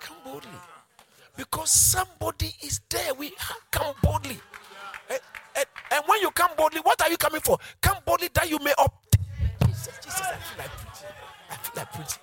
Come 0.00 0.16
boldly. 0.24 0.50
Because 1.36 1.70
somebody 1.70 2.54
is 2.62 2.80
there. 2.88 3.14
We 3.14 3.32
come 3.70 3.94
boldly. 4.02 4.38
And, 5.10 5.18
and, 5.56 5.66
and, 5.92 6.04
when 6.06 6.20
you 6.20 6.30
come 6.30 6.50
boldly, 6.56 6.80
what 6.80 7.00
are 7.02 7.10
you 7.10 7.16
coming 7.16 7.40
for? 7.40 7.58
Come 7.80 7.98
boldly 8.04 8.28
that 8.34 8.48
you 8.48 8.58
may 8.58 8.72
obtain. 8.78 9.50
Jesus, 9.66 9.94
Jesus, 10.02 10.20
I 10.20 10.36
feel 10.36 10.58
like 10.58 10.70
preaching. 10.70 11.08
I 11.50 11.56
feel 11.56 11.72
like 11.76 11.92
preaching. 11.92 12.22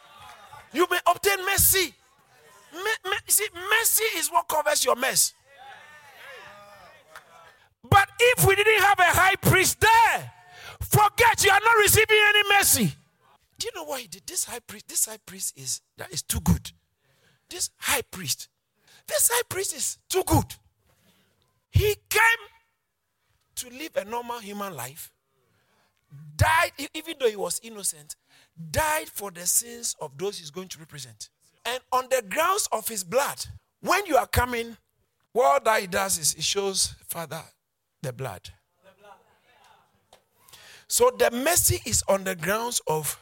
You 0.74 0.88
may 0.89 1.00
obtain 1.08 1.46
mercy. 1.46 1.94
Me, 2.74 3.12
me, 3.12 3.18
see, 3.27 3.48
mercy 3.53 4.03
is 4.18 4.30
what 4.30 4.48
covers 4.48 4.84
your 4.84 4.96
mess. 4.96 5.34
But 7.93 8.09
if 8.19 8.43
we 8.47 8.55
didn't 8.55 8.81
have 8.81 8.97
a 8.97 9.03
high 9.03 9.35
priest 9.35 9.79
there, 9.79 10.31
forget 10.81 11.45
you 11.45 11.51
are 11.51 11.59
not 11.63 11.77
receiving 11.77 12.17
any 12.27 12.41
mercy. 12.57 12.95
Do 13.59 13.67
you 13.67 13.71
know 13.75 13.83
why 13.83 14.01
he 14.01 14.07
did? 14.07 14.23
This 14.25 14.45
high 14.45 14.62
priest, 14.65 14.88
this 14.88 15.05
high 15.05 15.19
priest 15.23 15.55
is 15.55 15.79
that 15.97 16.12
is 16.12 16.23
too 16.23 16.39
good. 16.39 16.71
This 17.51 17.69
high 17.77 18.01
priest, 18.01 18.50
this 19.07 19.29
high 19.31 19.43
priest 19.47 19.75
is 19.75 20.00
too 20.09 20.23
good. 20.25 20.55
He 21.69 21.95
came 22.09 22.43
to 23.57 23.69
live 23.69 23.95
a 23.95 24.05
normal 24.05 24.39
human 24.39 24.75
life, 24.75 25.12
died, 26.35 26.71
even 26.95 27.17
though 27.19 27.29
he 27.29 27.35
was 27.35 27.62
innocent, 27.62 28.15
died 28.71 29.07
for 29.07 29.29
the 29.29 29.45
sins 29.45 29.95
of 30.01 30.17
those 30.17 30.39
he's 30.39 30.50
going 30.50 30.69
to 30.69 30.79
represent. 30.79 31.29
And 31.63 31.79
on 31.91 32.05
the 32.09 32.23
grounds 32.27 32.67
of 32.71 32.88
his 32.88 33.03
blood, 33.03 33.45
when 33.81 34.07
you 34.07 34.17
are 34.17 34.25
coming, 34.25 34.77
what 35.31 35.63
that 35.65 35.81
he 35.81 35.85
does 35.85 36.17
is 36.17 36.33
it 36.33 36.43
shows, 36.43 36.95
Father, 37.07 37.43
the 38.03 38.13
blood. 38.13 38.50
So 40.88 41.10
the 41.17 41.31
mercy 41.31 41.81
is 41.86 42.03
on 42.07 42.24
the 42.24 42.36
grounds 42.36 42.79
of. 42.88 43.19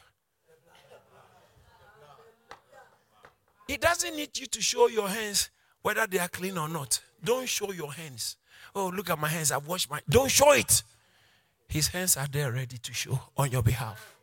He 3.66 3.78
doesn't 3.78 4.14
need 4.14 4.38
you 4.38 4.46
to 4.46 4.60
show 4.60 4.88
your 4.88 5.08
hands 5.08 5.48
whether 5.80 6.06
they 6.06 6.18
are 6.18 6.28
clean 6.28 6.58
or 6.58 6.68
not. 6.68 7.00
Don't 7.24 7.48
show 7.48 7.72
your 7.72 7.90
hands. 7.90 8.36
Oh, 8.74 8.88
look 8.94 9.08
at 9.08 9.18
my 9.18 9.28
hands. 9.28 9.50
I've 9.50 9.66
washed 9.66 9.90
my. 9.90 10.00
Don't 10.10 10.30
show 10.30 10.52
it. 10.52 10.82
His 11.68 11.88
hands 11.88 12.18
are 12.18 12.26
there 12.30 12.52
ready 12.52 12.76
to 12.76 12.92
show 12.92 13.18
on 13.38 13.50
your 13.50 13.62
behalf. 13.62 14.14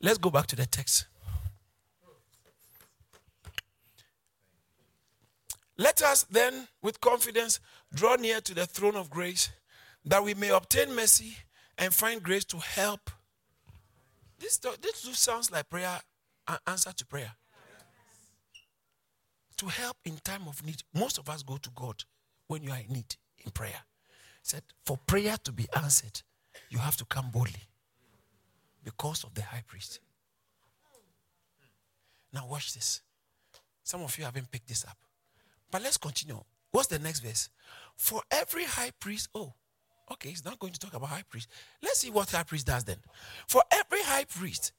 Let's 0.00 0.18
go 0.18 0.30
back 0.30 0.46
to 0.48 0.56
the 0.56 0.66
text. 0.66 1.07
Let 5.78 6.02
us 6.02 6.24
then, 6.24 6.66
with 6.82 7.00
confidence, 7.00 7.60
draw 7.94 8.16
near 8.16 8.40
to 8.40 8.52
the 8.52 8.66
throne 8.66 8.96
of 8.96 9.08
grace 9.08 9.50
that 10.04 10.24
we 10.24 10.34
may 10.34 10.48
obtain 10.48 10.94
mercy 10.94 11.36
and 11.78 11.94
find 11.94 12.20
grace 12.20 12.44
to 12.46 12.58
help. 12.58 13.10
This, 14.40 14.58
this 14.58 15.18
sounds 15.18 15.52
like 15.52 15.70
prayer, 15.70 16.00
answer 16.66 16.92
to 16.92 17.06
prayer. 17.06 17.30
To 19.58 19.66
help 19.66 19.96
in 20.04 20.16
time 20.24 20.48
of 20.48 20.64
need. 20.64 20.82
Most 20.94 21.18
of 21.18 21.28
us 21.28 21.42
go 21.42 21.56
to 21.56 21.70
God 21.74 22.04
when 22.48 22.62
you 22.62 22.70
are 22.70 22.78
in 22.78 22.92
need 22.92 23.16
in 23.44 23.50
prayer. 23.52 23.82
He 24.42 24.48
said, 24.48 24.62
for 24.84 24.98
prayer 25.06 25.36
to 25.44 25.52
be 25.52 25.66
answered, 25.76 26.22
you 26.70 26.78
have 26.78 26.96
to 26.96 27.04
come 27.04 27.30
boldly 27.30 27.68
because 28.84 29.22
of 29.22 29.34
the 29.34 29.42
high 29.42 29.62
priest. 29.66 30.00
Now, 32.32 32.46
watch 32.48 32.74
this. 32.74 33.00
Some 33.84 34.02
of 34.02 34.16
you 34.18 34.24
haven't 34.24 34.50
picked 34.50 34.68
this 34.68 34.84
up. 34.84 34.96
But 35.70 35.82
let's 35.82 35.96
continue. 35.96 36.42
What's 36.70 36.88
the 36.88 36.98
next 36.98 37.20
verse? 37.20 37.48
For 37.96 38.22
every 38.30 38.64
high 38.64 38.92
priest, 39.00 39.28
oh, 39.34 39.54
okay, 40.12 40.30
he's 40.30 40.44
not 40.44 40.58
going 40.58 40.72
to 40.72 40.78
talk 40.78 40.94
about 40.94 41.08
high 41.08 41.24
priest. 41.28 41.48
Let's 41.82 42.00
see 42.00 42.10
what 42.10 42.30
high 42.30 42.42
priest 42.42 42.66
does 42.66 42.84
then. 42.84 42.98
For 43.46 43.62
every 43.72 44.02
high 44.02 44.24
priest 44.24 44.72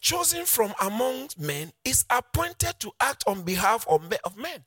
chosen 0.00 0.44
from 0.44 0.74
among 0.80 1.28
men 1.38 1.72
is 1.84 2.04
appointed 2.10 2.74
to 2.80 2.90
act 3.00 3.24
on 3.26 3.42
behalf 3.42 3.86
of 3.88 4.10
men 4.36 4.64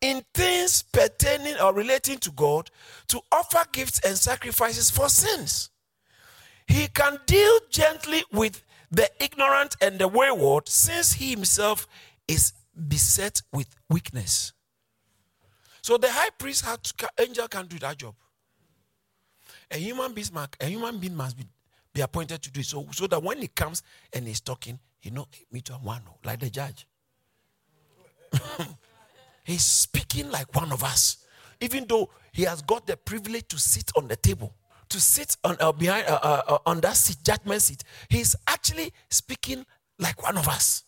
in 0.00 0.22
things 0.34 0.82
pertaining 0.82 1.56
or 1.58 1.72
relating 1.72 2.18
to 2.18 2.30
God 2.32 2.70
to 3.08 3.20
offer 3.32 3.64
gifts 3.72 4.00
and 4.04 4.16
sacrifices 4.16 4.90
for 4.90 5.08
sins. 5.08 5.70
He 6.66 6.88
can 6.88 7.18
deal 7.26 7.58
gently 7.70 8.22
with 8.32 8.62
the 8.90 9.10
ignorant 9.18 9.76
and 9.80 9.98
the 9.98 10.06
wayward 10.06 10.68
since 10.68 11.14
he 11.14 11.30
himself 11.30 11.86
is 12.28 12.52
beset 12.88 13.42
with 13.52 13.68
weakness. 13.88 14.52
So 15.82 15.98
the 15.98 16.10
high 16.10 16.30
priest 16.38 16.64
had 16.64 16.82
to, 16.82 17.08
angel 17.20 17.48
can 17.48 17.66
do 17.66 17.78
that 17.80 17.98
job. 17.98 18.14
A 19.70 19.76
human 19.76 20.12
being, 20.12 20.26
must, 20.32 20.56
a 20.60 20.66
human 20.66 20.98
being 20.98 21.14
must 21.14 21.36
be, 21.36 21.44
be 21.92 22.00
appointed 22.00 22.42
to 22.42 22.50
do 22.50 22.60
it. 22.60 22.66
So, 22.66 22.86
so 22.92 23.06
that 23.06 23.22
when 23.22 23.38
he 23.38 23.48
comes 23.48 23.82
and 24.12 24.26
he's 24.26 24.40
talking, 24.40 24.78
he 24.98 25.10
know 25.10 25.26
me 25.52 25.60
to 25.62 25.74
one, 25.74 26.00
like 26.24 26.40
the 26.40 26.48
judge. 26.48 26.86
he's 29.44 29.64
speaking 29.64 30.30
like 30.30 30.54
one 30.54 30.72
of 30.72 30.82
us, 30.82 31.18
even 31.60 31.84
though 31.86 32.08
he 32.32 32.44
has 32.44 32.62
got 32.62 32.86
the 32.86 32.96
privilege 32.96 33.46
to 33.48 33.58
sit 33.58 33.90
on 33.96 34.08
the 34.08 34.16
table, 34.16 34.54
to 34.88 35.00
sit 35.00 35.36
on 35.44 35.56
uh, 35.60 35.70
behind 35.72 36.06
uh, 36.06 36.18
uh, 36.22 36.42
uh 36.48 36.58
on 36.66 36.80
that 36.80 36.96
seat, 36.96 37.18
judgment 37.22 37.60
seat. 37.60 37.84
He's 38.08 38.34
actually 38.46 38.92
speaking 39.10 39.64
like 39.98 40.22
one 40.22 40.38
of 40.38 40.48
us 40.48 40.84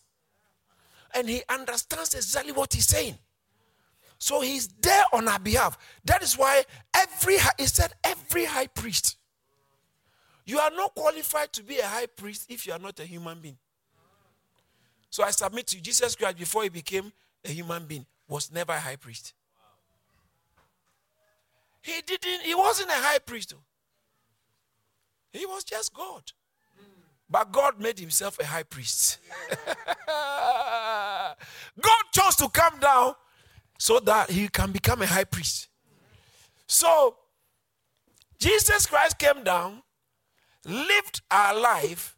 and 1.13 1.29
he 1.29 1.41
understands 1.49 2.13
exactly 2.13 2.51
what 2.51 2.73
he's 2.73 2.87
saying. 2.87 3.17
So 4.19 4.41
he's 4.41 4.67
there 4.67 5.03
on 5.13 5.27
our 5.27 5.39
behalf. 5.39 5.77
That 6.05 6.23
is 6.23 6.37
why 6.37 6.63
every 6.95 7.37
he 7.57 7.65
said 7.67 7.93
every 8.03 8.45
high 8.45 8.67
priest. 8.67 9.17
You 10.45 10.59
are 10.59 10.71
not 10.71 10.95
qualified 10.95 11.51
to 11.53 11.63
be 11.63 11.77
a 11.79 11.85
high 11.85 12.05
priest 12.05 12.45
if 12.49 12.65
you 12.65 12.73
are 12.73 12.79
not 12.79 12.99
a 12.99 13.03
human 13.03 13.39
being. 13.39 13.57
So 15.09 15.23
I 15.23 15.31
submit 15.31 15.67
to 15.67 15.77
you, 15.77 15.81
Jesus 15.81 16.15
Christ 16.15 16.37
before 16.37 16.63
he 16.63 16.69
became 16.69 17.11
a 17.43 17.49
human 17.49 17.85
being 17.85 18.05
was 18.27 18.51
never 18.51 18.73
a 18.73 18.79
high 18.79 18.95
priest. 18.95 19.33
He 21.81 22.01
didn't, 22.05 22.41
he 22.41 22.53
wasn't 22.53 22.89
a 22.89 22.93
high 22.93 23.19
priest. 23.19 23.51
Though. 23.51 23.63
He 25.31 25.45
was 25.45 25.63
just 25.63 25.93
God. 25.93 26.31
But 27.29 27.51
God 27.51 27.79
made 27.79 27.99
himself 27.99 28.39
a 28.39 28.45
high 28.45 28.63
priest. 28.63 29.19
God 30.07 32.03
chose 32.13 32.35
to 32.37 32.47
come 32.49 32.79
down 32.79 33.15
so 33.77 33.99
that 33.99 34.29
he 34.29 34.47
can 34.47 34.71
become 34.71 35.01
a 35.01 35.05
high 35.05 35.25
priest. 35.25 35.67
So, 36.67 37.17
Jesus 38.39 38.85
Christ 38.85 39.19
came 39.19 39.43
down, 39.43 39.83
lived 40.65 41.21
our 41.29 41.59
life, 41.59 42.15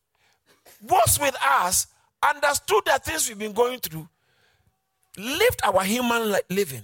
was 0.87 1.17
with 1.19 1.35
us, 1.43 1.87
understood 2.21 2.83
the 2.85 2.99
things 3.03 3.27
we've 3.27 3.39
been 3.39 3.53
going 3.53 3.79
through, 3.79 4.07
lived 5.17 5.61
our 5.63 5.83
human 5.83 6.35
living, 6.49 6.83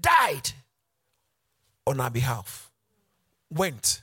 died 0.00 0.50
on 1.86 2.00
our 2.00 2.10
behalf. 2.10 2.70
went, 3.50 4.02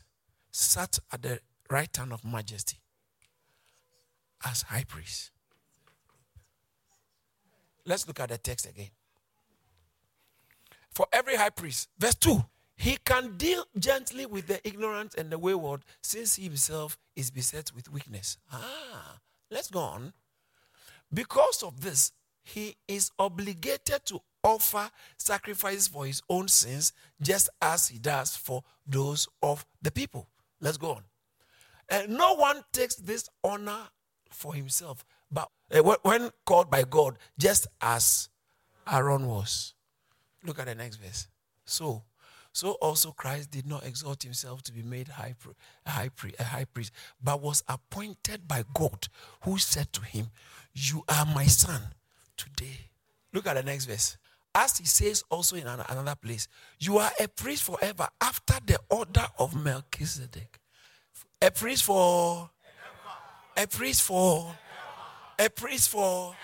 sat 0.52 1.00
at 1.12 1.22
the 1.24 1.40
right 1.70 1.96
hand 1.96 2.14
of 2.14 2.24
majesty 2.24 2.81
as 4.46 4.64
high 4.64 4.84
priest. 4.84 5.32
Let's 7.86 8.08
look 8.08 8.20
at 8.20 8.30
the 8.30 8.38
text 8.38 8.68
again. 8.70 8.90
For 10.92 11.08
every 11.12 11.36
high 11.36 11.50
priest, 11.50 11.90
verse 11.98 12.16
2, 12.16 12.44
he 12.76 12.98
can 13.06 13.38
deal 13.38 13.66
gently 13.78 14.26
with 14.26 14.48
the 14.48 14.66
ignorant 14.68 15.16
and 15.16 15.30
the 15.30 15.38
wayward 15.38 15.84
since 16.02 16.36
he 16.36 16.44
himself 16.44 16.98
is 17.16 17.32
beset 17.32 17.72
with 17.76 17.92
weakness. 17.92 18.38
Ah, 18.52 19.20
let's 19.50 19.70
go 19.70 19.80
on. 19.80 20.14
Because 21.14 21.64
of 21.64 21.82
this, 21.82 22.12
he 22.44 22.76
is 22.88 23.12
obligated 23.20 24.06
to 24.06 24.20
offer 24.44 24.90
sacrifices 25.18 25.88
for 25.88 26.06
his 26.06 26.22
own 26.30 26.48
sins 26.48 26.94
just 27.22 27.50
as 27.62 27.88
he 27.88 28.00
does 28.00 28.36
for 28.36 28.64
those 28.88 29.28
of 29.44 29.66
the 29.82 29.92
people. 29.92 30.28
Let's 30.60 30.78
go 30.78 30.92
on. 30.92 31.04
And 31.90 32.18
no 32.18 32.36
one 32.36 32.64
takes 32.72 32.96
this 32.96 33.30
honor 33.44 33.90
for 34.32 34.54
himself, 34.54 35.06
but 35.32 35.50
uh, 35.74 35.82
when 36.04 36.32
called 36.46 36.70
by 36.70 36.84
God, 36.84 37.18
just 37.38 37.68
as 37.82 38.30
Aaron 38.90 39.28
was. 39.28 39.74
Look 40.44 40.60
at 40.60 40.66
the 40.66 40.76
next 40.76 40.98
verse. 40.98 41.28
So, 41.66 42.04
so 42.52 42.72
also 42.82 43.12
Christ 43.12 43.52
did 43.52 43.68
not 43.68 43.86
exalt 43.86 44.24
himself 44.24 44.64
to 44.64 44.74
be 44.74 44.82
made 44.82 45.08
high, 45.08 45.36
high 45.86 46.10
a 46.40 46.44
high 46.44 46.66
priest, 46.66 46.92
but 47.24 47.42
was 47.42 47.64
appointed 47.68 48.48
by 48.48 48.64
God, 48.74 49.08
who 49.44 49.58
said 49.58 49.94
to 49.94 50.02
him, 50.02 50.32
You 50.74 51.04
are 51.08 51.26
my 51.26 51.46
son 51.46 51.82
today. 52.36 52.90
Look 53.34 53.48
at 53.48 53.56
the 53.56 53.64
next 53.64 53.86
verse. 53.86 54.18
As 54.54 54.78
he 54.78 54.86
says 54.86 55.24
also 55.30 55.56
in 55.56 55.66
another 55.66 56.16
place, 56.16 56.50
you 56.78 56.98
are 56.98 57.12
a 57.20 57.28
priest 57.30 57.64
forever 57.64 58.10
after 58.20 58.56
the 58.66 58.80
order 58.90 59.26
of 59.40 59.56
Melchizedek. 59.56 60.60
A 61.42 61.52
priest 61.52 61.84
for, 61.86 62.50
a 63.62 63.68
priest 63.68 64.02
for, 64.02 64.56
a 65.38 65.50
priest 65.50 65.90
for. 65.90 66.36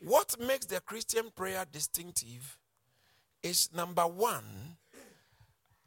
What 0.00 0.34
makes 0.40 0.66
the 0.66 0.80
Christian 0.80 1.30
prayer 1.34 1.64
distinctive 1.70 2.58
is 3.42 3.70
number 3.74 4.02
one, 4.02 4.44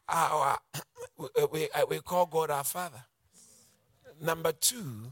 our, 0.07 0.57
we, 1.51 1.67
we 1.89 1.99
call 1.99 2.25
God 2.27 2.51
our 2.51 2.63
Father. 2.63 3.03
Number 4.21 4.51
two, 4.51 5.11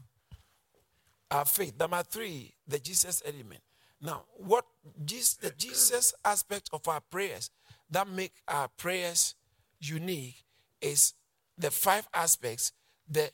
our 1.30 1.44
faith. 1.44 1.74
Number 1.78 2.02
three, 2.02 2.54
the 2.66 2.78
Jesus 2.78 3.22
element. 3.24 3.60
Now, 4.00 4.24
what 4.36 4.64
this, 4.98 5.34
the 5.34 5.50
Jesus 5.50 6.14
aspect 6.24 6.70
of 6.72 6.86
our 6.86 7.00
prayers 7.00 7.50
that 7.90 8.08
make 8.08 8.34
our 8.46 8.68
prayers 8.76 9.34
unique 9.80 10.44
is 10.80 11.14
the 11.58 11.70
five 11.70 12.06
aspects, 12.12 12.72
the 13.08 13.30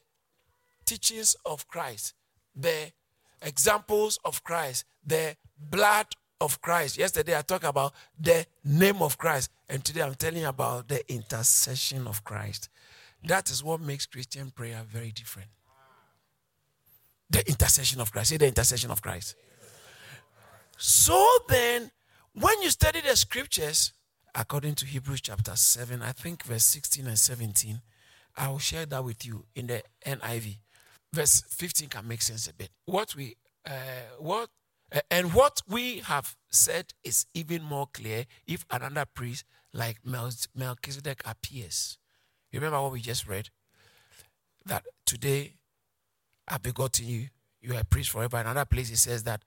teachings 0.84 1.36
of 1.44 1.66
Christ, 1.68 2.14
the 2.54 2.92
examples 3.40 4.18
of 4.24 4.42
Christ, 4.44 4.84
the 5.04 5.36
blood 5.58 6.06
of 6.40 6.60
Christ. 6.60 6.98
Yesterday 6.98 7.36
I 7.36 7.42
talked 7.42 7.64
about 7.64 7.92
the 8.18 8.46
name 8.64 9.02
of 9.02 9.18
Christ, 9.18 9.50
and 9.68 9.84
today 9.84 10.02
I'm 10.02 10.14
telling 10.14 10.42
you 10.42 10.48
about 10.48 10.88
the 10.88 11.00
intercession 11.12 12.06
of 12.06 12.24
Christ. 12.24 12.68
That 13.24 13.50
is 13.50 13.62
what 13.62 13.80
makes 13.80 14.06
Christian 14.06 14.50
prayer 14.50 14.82
very 14.88 15.12
different. 15.12 15.48
The 17.30 17.48
intercession 17.48 18.00
of 18.00 18.12
Christ. 18.12 18.30
Say 18.30 18.36
the 18.36 18.48
intercession 18.48 18.90
of 18.90 19.00
Christ. 19.00 19.36
So 20.76 21.24
then, 21.48 21.90
when 22.34 22.60
you 22.62 22.70
study 22.70 23.00
the 23.00 23.16
scriptures, 23.16 23.92
according 24.34 24.74
to 24.76 24.86
Hebrews 24.86 25.20
chapter 25.20 25.54
7, 25.54 26.02
I 26.02 26.12
think 26.12 26.42
verse 26.42 26.64
16 26.64 27.06
and 27.06 27.18
17, 27.18 27.80
I 28.36 28.48
will 28.48 28.58
share 28.58 28.86
that 28.86 29.04
with 29.04 29.24
you 29.24 29.44
in 29.54 29.68
the 29.68 29.82
NIV. 30.04 30.56
Verse 31.14 31.42
15 31.48 31.88
can 31.88 32.08
make 32.08 32.22
sense 32.22 32.46
a 32.48 32.54
bit. 32.54 32.70
What 32.86 33.14
we, 33.14 33.36
uh, 33.66 33.72
what, 34.18 34.48
uh, 34.94 35.00
and 35.10 35.34
what 35.34 35.60
we 35.68 35.98
have 36.00 36.36
said 36.50 36.92
is 37.04 37.26
even 37.34 37.62
more 37.62 37.88
clear 37.92 38.24
if 38.46 38.64
another 38.70 39.04
priest 39.04 39.44
like 39.74 39.98
Melchizedek 40.04 41.22
appears. 41.24 41.98
You 42.50 42.60
remember 42.60 42.82
what 42.82 42.92
we 42.92 43.00
just 43.00 43.26
read? 43.26 43.50
That 44.66 44.84
today 45.06 45.54
I've 46.48 46.62
begotten 46.62 47.06
you, 47.06 47.28
you 47.60 47.74
are 47.74 47.80
a 47.80 47.84
priest 47.84 48.10
forever. 48.10 48.38
Another 48.38 48.64
place 48.64 48.90
it 48.90 48.98
says 48.98 49.22
that 49.24 49.42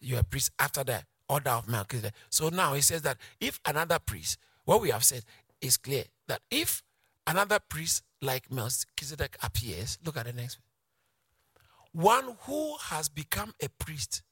you 0.00 0.16
are 0.16 0.20
a 0.20 0.24
priest 0.24 0.52
after 0.58 0.84
the 0.84 1.02
order 1.28 1.50
of 1.50 1.68
Melchizedek. 1.68 2.14
So 2.30 2.48
now 2.48 2.74
he 2.74 2.80
says 2.80 3.02
that 3.02 3.18
if 3.40 3.60
another 3.66 3.98
priest, 3.98 4.38
what 4.64 4.80
we 4.80 4.90
have 4.90 5.04
said 5.04 5.24
is 5.60 5.76
clear 5.76 6.04
that 6.28 6.40
if 6.50 6.82
another 7.26 7.58
priest 7.68 8.02
like 8.20 8.50
Melchizedek 8.50 9.36
appears, 9.42 9.98
look 10.04 10.16
at 10.16 10.26
the 10.26 10.32
next 10.32 10.58
one. 11.94 12.36
Who 12.42 12.76
has 12.82 13.08
become 13.08 13.54
a 13.62 13.68
priest, 13.68 14.22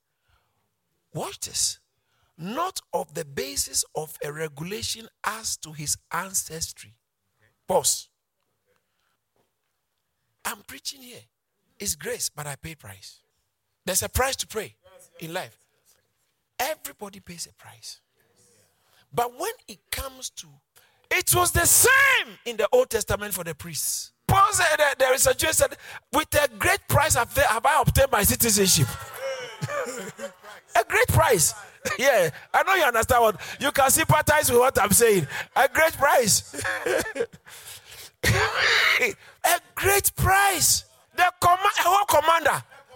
watch 1.14 1.40
this, 1.40 1.78
not 2.36 2.80
of 2.92 3.14
the 3.14 3.24
basis 3.24 3.84
of 3.94 4.16
a 4.24 4.32
regulation 4.32 5.08
as 5.24 5.56
to 5.58 5.72
his 5.72 5.96
ancestry. 6.12 6.94
Pause. 7.66 8.08
I'm 10.44 10.58
preaching 10.66 11.00
here. 11.00 11.20
It's 11.78 11.94
grace, 11.94 12.28
but 12.28 12.46
I 12.46 12.56
pay 12.56 12.74
price. 12.74 13.20
There's 13.86 14.02
a 14.02 14.08
price 14.08 14.36
to 14.36 14.46
pay 14.46 14.74
in 15.20 15.32
life. 15.32 15.56
Everybody 16.58 17.20
pays 17.20 17.46
a 17.46 17.54
price. 17.54 18.00
But 19.12 19.38
when 19.38 19.52
it 19.68 19.78
comes 19.90 20.30
to 20.30 20.48
it 21.14 21.34
was 21.34 21.52
the 21.52 21.66
same 21.66 22.38
in 22.46 22.56
the 22.56 22.66
Old 22.72 22.88
Testament 22.88 23.34
for 23.34 23.44
the 23.44 23.54
priests. 23.54 24.12
Paul 24.42 24.52
said 24.52 24.76
that 24.78 24.98
there 24.98 25.14
is 25.14 25.26
a 25.26 25.34
Jew 25.34 25.52
said, 25.52 25.76
with 26.12 26.34
a 26.34 26.48
great 26.58 26.80
price 26.88 27.14
have, 27.14 27.32
have 27.36 27.64
I 27.64 27.80
obtained 27.80 28.10
my 28.10 28.24
citizenship. 28.24 28.88
a 30.76 30.84
great 30.84 31.08
price. 31.08 31.54
Yeah, 31.98 32.30
I 32.54 32.62
know 32.62 32.76
you 32.76 32.84
understand 32.84 33.22
what 33.22 33.40
you 33.58 33.72
can 33.72 33.90
sympathize 33.90 34.48
with 34.48 34.60
what 34.60 34.80
I'm 34.80 34.92
saying. 34.92 35.26
A 35.56 35.68
great 35.68 35.92
price. 35.94 36.54
a 38.24 39.60
great 39.74 40.14
price. 40.14 40.84
The 41.16 41.24
com- 41.40 41.58
a 41.58 41.82
whole 41.82 42.06
commander, 42.06 42.50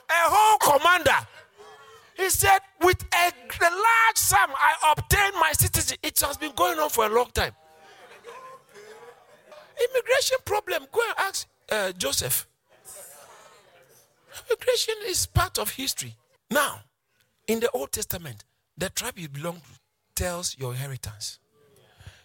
a 0.08 0.30
whole 0.30 0.58
commander 0.58 1.26
he 2.16 2.30
said, 2.30 2.60
with 2.80 3.02
a, 3.12 3.26
a 3.26 3.70
large 3.70 4.16
sum, 4.16 4.50
I 4.54 4.92
obtained 4.96 5.34
my 5.34 5.50
citizenship. 5.52 5.98
It 6.04 6.20
has 6.20 6.36
been 6.36 6.52
going 6.54 6.78
on 6.78 6.88
for 6.88 7.06
a 7.06 7.08
long 7.08 7.30
time. 7.34 7.52
Immigration 9.78 10.38
problem, 10.44 10.86
go 10.90 11.00
and 11.08 11.18
ask 11.18 11.46
uh, 11.70 11.92
Joseph. 11.92 12.46
Immigration 14.48 14.94
is 15.06 15.26
part 15.26 15.58
of 15.58 15.70
history. 15.70 16.14
Now, 16.50 16.80
in 17.46 17.60
the 17.60 17.70
Old 17.70 17.92
Testament, 17.92 18.44
the 18.76 18.90
tribe 18.90 19.18
you 19.18 19.28
belong 19.28 19.56
to 19.56 19.62
tells 20.14 20.56
your 20.58 20.72
inheritance. 20.72 21.38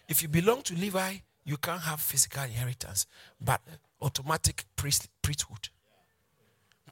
If 0.08 0.22
you 0.22 0.28
belong 0.28 0.62
to 0.62 0.74
Levi, 0.74 1.16
you 1.44 1.56
can't 1.56 1.80
have 1.82 2.00
physical 2.00 2.42
inheritance, 2.42 3.06
but 3.40 3.60
automatic 4.00 4.64
priest, 4.76 5.08
priesthood. 5.22 5.68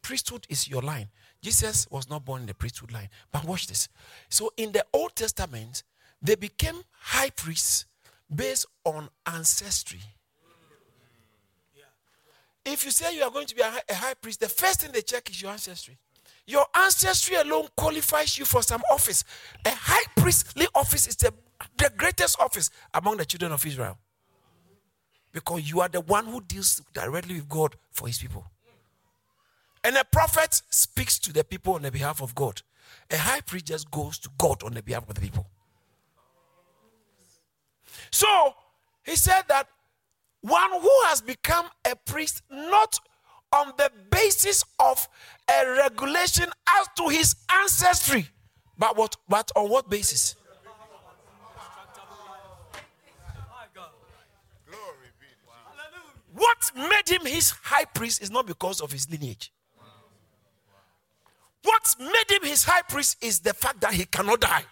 Priesthood 0.02 0.46
is 0.48 0.68
your 0.68 0.82
line. 0.82 1.08
Jesus 1.42 1.86
was 1.90 2.08
not 2.08 2.24
born 2.24 2.42
in 2.42 2.46
the 2.46 2.54
priesthood 2.54 2.92
line. 2.92 3.08
But 3.32 3.44
watch 3.44 3.66
this. 3.66 3.88
So 4.28 4.52
in 4.56 4.72
the 4.72 4.84
Old 4.92 5.14
Testament, 5.14 5.82
they 6.22 6.34
became 6.34 6.82
high 6.92 7.30
priests 7.30 7.86
based 8.34 8.66
on 8.84 9.08
ancestry. 9.26 10.00
If 12.72 12.84
you 12.84 12.90
say 12.90 13.16
you 13.16 13.22
are 13.22 13.30
going 13.30 13.46
to 13.46 13.54
be 13.54 13.62
a 13.62 13.70
high, 13.70 13.82
a 13.88 13.94
high 13.94 14.14
priest, 14.14 14.40
the 14.40 14.48
first 14.48 14.80
thing 14.80 14.92
they 14.92 15.02
check 15.02 15.28
is 15.28 15.42
your 15.42 15.50
ancestry. 15.50 15.98
Your 16.46 16.66
ancestry 16.74 17.36
alone 17.36 17.68
qualifies 17.76 18.38
you 18.38 18.44
for 18.44 18.62
some 18.62 18.82
office. 18.90 19.24
A 19.64 19.70
high 19.70 20.04
priestly 20.16 20.66
office 20.74 21.06
is 21.06 21.16
the, 21.16 21.32
the 21.76 21.90
greatest 21.96 22.40
office 22.40 22.70
among 22.94 23.16
the 23.18 23.24
children 23.24 23.52
of 23.52 23.64
Israel. 23.66 23.98
Because 25.32 25.68
you 25.70 25.80
are 25.80 25.88
the 25.88 26.00
one 26.00 26.26
who 26.26 26.40
deals 26.40 26.82
directly 26.92 27.36
with 27.36 27.48
God 27.48 27.76
for 27.92 28.06
his 28.06 28.18
people. 28.18 28.44
And 29.82 29.96
a 29.96 30.04
prophet 30.04 30.60
speaks 30.70 31.18
to 31.20 31.32
the 31.32 31.44
people 31.44 31.74
on 31.74 31.82
the 31.82 31.90
behalf 31.90 32.20
of 32.20 32.34
God. 32.34 32.62
A 33.10 33.16
high 33.16 33.40
priest 33.40 33.66
just 33.66 33.90
goes 33.90 34.18
to 34.18 34.30
God 34.38 34.62
on 34.62 34.74
the 34.74 34.82
behalf 34.82 35.08
of 35.08 35.14
the 35.14 35.20
people. 35.20 35.46
So 38.10 38.54
he 39.04 39.16
said 39.16 39.42
that 39.48 39.68
one 40.40 40.70
who 40.80 40.90
has 41.06 41.20
become 41.20 41.66
a 41.90 41.96
priest 41.96 42.42
not 42.50 42.98
on 43.52 43.72
the 43.76 43.90
basis 44.10 44.64
of 44.78 45.08
a 45.48 45.70
regulation 45.76 46.46
as 46.78 46.88
to 46.96 47.08
his 47.08 47.34
ancestry, 47.52 48.28
but 48.78 48.96
what 48.96 49.16
but 49.28 49.50
on 49.56 49.68
what 49.68 49.90
basis? 49.90 50.36
What 56.32 56.70
made 56.74 57.08
him 57.08 57.26
his 57.26 57.50
high 57.50 57.84
priest 57.84 58.22
is 58.22 58.30
not 58.30 58.46
because 58.46 58.80
of 58.80 58.92
his 58.92 59.10
lineage. 59.10 59.52
What 61.62 61.94
made 61.98 62.30
him 62.30 62.44
his 62.48 62.64
high 62.64 62.80
priest 62.82 63.18
is 63.22 63.40
the 63.40 63.52
fact 63.52 63.80
that 63.82 63.92
he 63.92 64.06
cannot 64.06 64.40
die. 64.40 64.64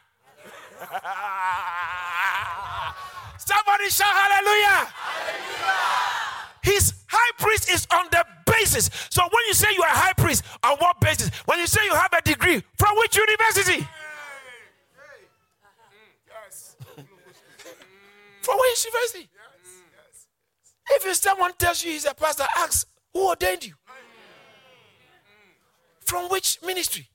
Somebody 3.38 3.90
shout 3.90 4.14
hallelujah. 4.14 4.88
His 6.62 6.93
high 7.07 7.33
priest 7.38 7.71
is 7.71 7.87
on 7.93 8.07
the 8.11 8.25
basis. 8.47 8.91
So 9.11 9.23
when 9.23 9.43
you 9.49 9.55
say 9.55 9.69
you 9.73 9.83
are 9.83 9.88
a 9.88 9.99
high 9.99 10.12
priest, 10.12 10.45
on 10.62 10.77
what 10.79 11.01
basis? 11.01 11.31
When 11.47 11.59
you 11.59 11.67
say 11.67 11.81
you 11.85 11.95
have 11.95 12.12
a 12.12 12.23
degree, 12.23 12.62
from 12.77 12.97
which 12.97 13.17
university? 13.17 13.87
from 18.43 18.57
which 18.59 18.85
university? 18.87 19.29
If 20.91 21.17
someone 21.17 21.53
tells 21.59 21.85
you 21.85 21.93
he's 21.93 22.07
a 22.07 22.14
pastor, 22.14 22.45
ask 22.57 22.88
who 23.12 23.29
ordained 23.29 23.64
you? 23.67 23.75
From 26.01 26.31
which 26.31 26.59
ministry? 26.64 27.09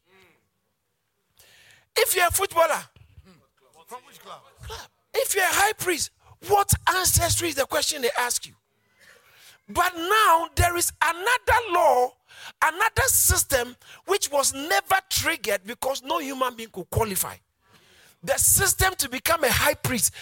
If 1.96 2.16
you're 2.16 2.28
a 2.28 2.32
footballer, 2.32 2.84
from 3.88 4.00
which 4.08 4.20
club? 4.20 4.42
club? 4.64 4.80
If 5.14 5.36
you're 5.36 5.44
a 5.44 5.48
high 5.48 5.74
priest, 5.74 6.12
what 6.48 6.72
ancestry 6.96 7.50
is 7.50 7.56
the 7.56 7.66
question 7.66 8.02
they 8.02 8.10
ask 8.20 8.46
you? 8.46 8.54
But 9.70 9.94
now 9.96 10.50
there 10.56 10.76
is 10.76 10.92
another 11.02 11.60
law, 11.72 12.12
another 12.64 13.08
system 13.08 13.76
which 14.06 14.30
was 14.32 14.54
never 14.54 14.96
triggered 15.10 15.62
because 15.66 16.04
no 16.04 16.20
human 16.20 16.56
being 16.56 16.70
could 16.70 16.90
qualify. 16.90 17.36
The 18.24 18.38
system 18.38 18.94
to 18.98 19.10
become 19.10 19.44
a 19.44 19.52
high 19.52 19.74
priest 19.74 20.14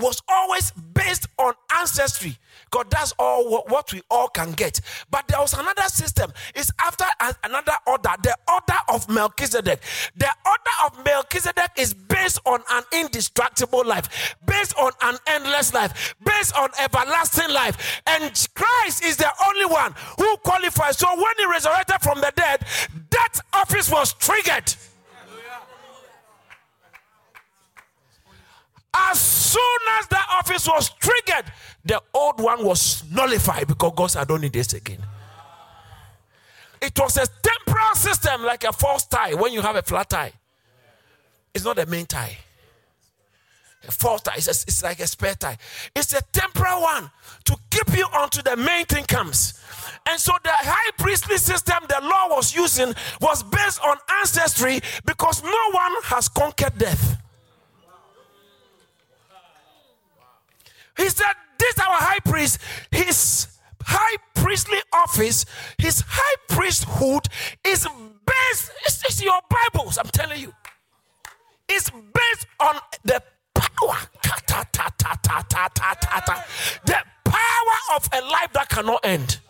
was 0.00 0.20
always 0.28 0.70
based 0.70 1.26
on 1.38 1.54
ancestry 1.76 2.36
because 2.70 2.86
that's 2.90 3.12
all 3.18 3.64
what 3.66 3.92
we 3.92 4.02
all 4.10 4.28
can 4.28 4.52
get. 4.52 4.80
But 5.10 5.28
there 5.28 5.40
was 5.40 5.54
another 5.54 5.82
system. 5.82 6.32
It's 6.54 6.70
after 6.80 7.04
another 7.44 7.72
order 7.86 8.10
the 8.22 8.36
order 8.52 8.78
of 8.88 9.08
melchizedek. 9.08 9.80
The 10.16 10.28
order 10.46 10.76
of 10.86 11.04
melchizedek 11.04 11.70
is 11.76 11.94
based 11.94 12.40
on 12.44 12.60
an 12.70 12.84
indestructible 12.92 13.84
life 13.84 14.36
based 14.46 14.76
on 14.78 14.92
an 15.02 15.16
endless 15.26 15.72
life 15.72 16.14
based 16.24 16.54
on 16.56 16.70
everlasting 16.78 17.50
life. 17.50 18.02
And 18.06 18.22
christ 18.54 19.04
is 19.04 19.16
the 19.16 19.30
only 19.46 19.66
one 19.66 19.94
who 20.18 20.36
qualifies. 20.38 20.98
So 20.98 21.08
when 21.16 21.34
he 21.38 21.46
resurrected 21.46 22.00
from 22.02 22.20
the 22.20 22.32
dead 22.34 22.64
that 23.10 23.40
office 23.52 23.90
was 23.90 24.12
triggered. 24.14 24.74
As 28.94 29.20
was 30.66 30.90
triggered, 30.90 31.52
the 31.84 32.02
old 32.14 32.40
one 32.40 32.64
was 32.64 33.04
nullified 33.10 33.66
because 33.66 33.92
God 33.94 34.06
said, 34.08 34.22
I 34.22 34.24
don't 34.24 34.40
need 34.40 34.52
this 34.52 34.72
again. 34.72 35.04
It 36.80 36.98
was 36.98 37.16
a 37.16 37.26
temporal 37.26 37.94
system 37.94 38.42
like 38.44 38.64
a 38.64 38.72
false 38.72 39.06
tie 39.06 39.34
when 39.34 39.52
you 39.52 39.62
have 39.62 39.76
a 39.76 39.82
flat 39.82 40.10
tie. 40.10 40.32
It's 41.54 41.64
not 41.64 41.78
a 41.78 41.86
main 41.86 42.06
tie. 42.06 42.36
A 43.86 43.92
false 43.92 44.22
tie, 44.22 44.34
it's, 44.36 44.48
a, 44.48 44.50
it's 44.50 44.82
like 44.82 45.00
a 45.00 45.06
spare 45.06 45.34
tie. 45.34 45.56
It's 45.94 46.12
a 46.12 46.20
temporal 46.32 46.82
one 46.82 47.10
to 47.44 47.56
keep 47.70 47.96
you 47.96 48.04
onto 48.12 48.42
the 48.42 48.56
main 48.56 48.86
thing 48.86 49.04
comes. 49.04 49.60
And 50.06 50.20
so 50.20 50.32
the 50.42 50.50
high 50.50 50.90
priestly 50.98 51.38
system 51.38 51.78
the 51.88 52.00
law 52.02 52.28
was 52.36 52.54
using 52.54 52.94
was 53.20 53.42
based 53.42 53.80
on 53.82 53.96
ancestry 54.20 54.80
because 55.04 55.42
no 55.42 55.70
one 55.72 55.92
has 56.04 56.28
conquered 56.28 56.78
death. 56.78 57.16
He 60.98 61.08
said, 61.08 61.32
This 61.58 61.78
our 61.78 61.96
high 61.96 62.20
priest. 62.20 62.58
His 62.90 63.48
high 63.88 64.16
priestly 64.34 64.78
office, 64.92 65.46
his 65.78 66.02
high 66.06 66.36
priesthood 66.48 67.26
is 67.64 67.86
based, 68.26 68.70
it's, 68.84 69.04
it's 69.04 69.22
your 69.22 69.40
Bibles, 69.48 69.96
I'm 69.98 70.06
telling 70.06 70.40
you. 70.40 70.52
It's 71.68 71.90
based 71.90 72.46
on 72.60 72.76
the 73.04 73.22
power. 73.54 73.96
The 76.84 76.96
power 77.24 77.96
of 77.96 78.08
a 78.12 78.20
life 78.22 78.52
that 78.52 78.68
cannot 78.68 79.00
end. 79.04 79.40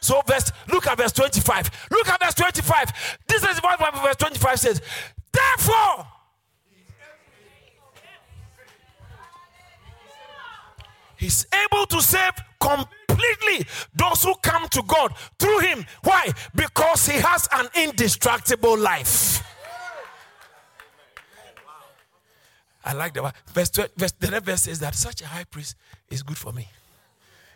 So 0.00 0.22
verse, 0.26 0.52
look 0.68 0.86
at 0.86 0.98
verse 0.98 1.12
25. 1.12 1.88
Look 1.90 2.08
at 2.08 2.22
verse 2.22 2.34
25. 2.34 3.18
This 3.28 3.42
is 3.44 3.58
what 3.62 3.78
verse 3.78 4.16
25 4.16 4.60
says. 4.60 4.82
Therefore, 5.32 6.06
He's 11.16 11.46
able 11.64 11.86
to 11.86 12.00
save 12.02 12.32
completely 12.60 13.66
those 13.94 14.22
who 14.22 14.34
come 14.42 14.68
to 14.68 14.82
God 14.86 15.14
through 15.38 15.60
him. 15.60 15.86
Why? 16.02 16.32
Because 16.54 17.06
he 17.06 17.18
has 17.18 17.48
an 17.52 17.68
indestructible 17.74 18.76
life. 18.78 19.42
I 22.84 22.92
like 22.92 23.14
that. 23.14 23.34
Verse, 23.48 23.70
12, 23.70 23.90
verse 23.96 24.12
the 24.12 24.30
next 24.30 24.44
verse 24.44 24.62
says 24.62 24.78
that 24.78 24.94
such 24.94 25.20
a 25.20 25.26
high 25.26 25.44
priest 25.44 25.74
is 26.08 26.22
good 26.22 26.36
for 26.36 26.52
me. 26.52 26.68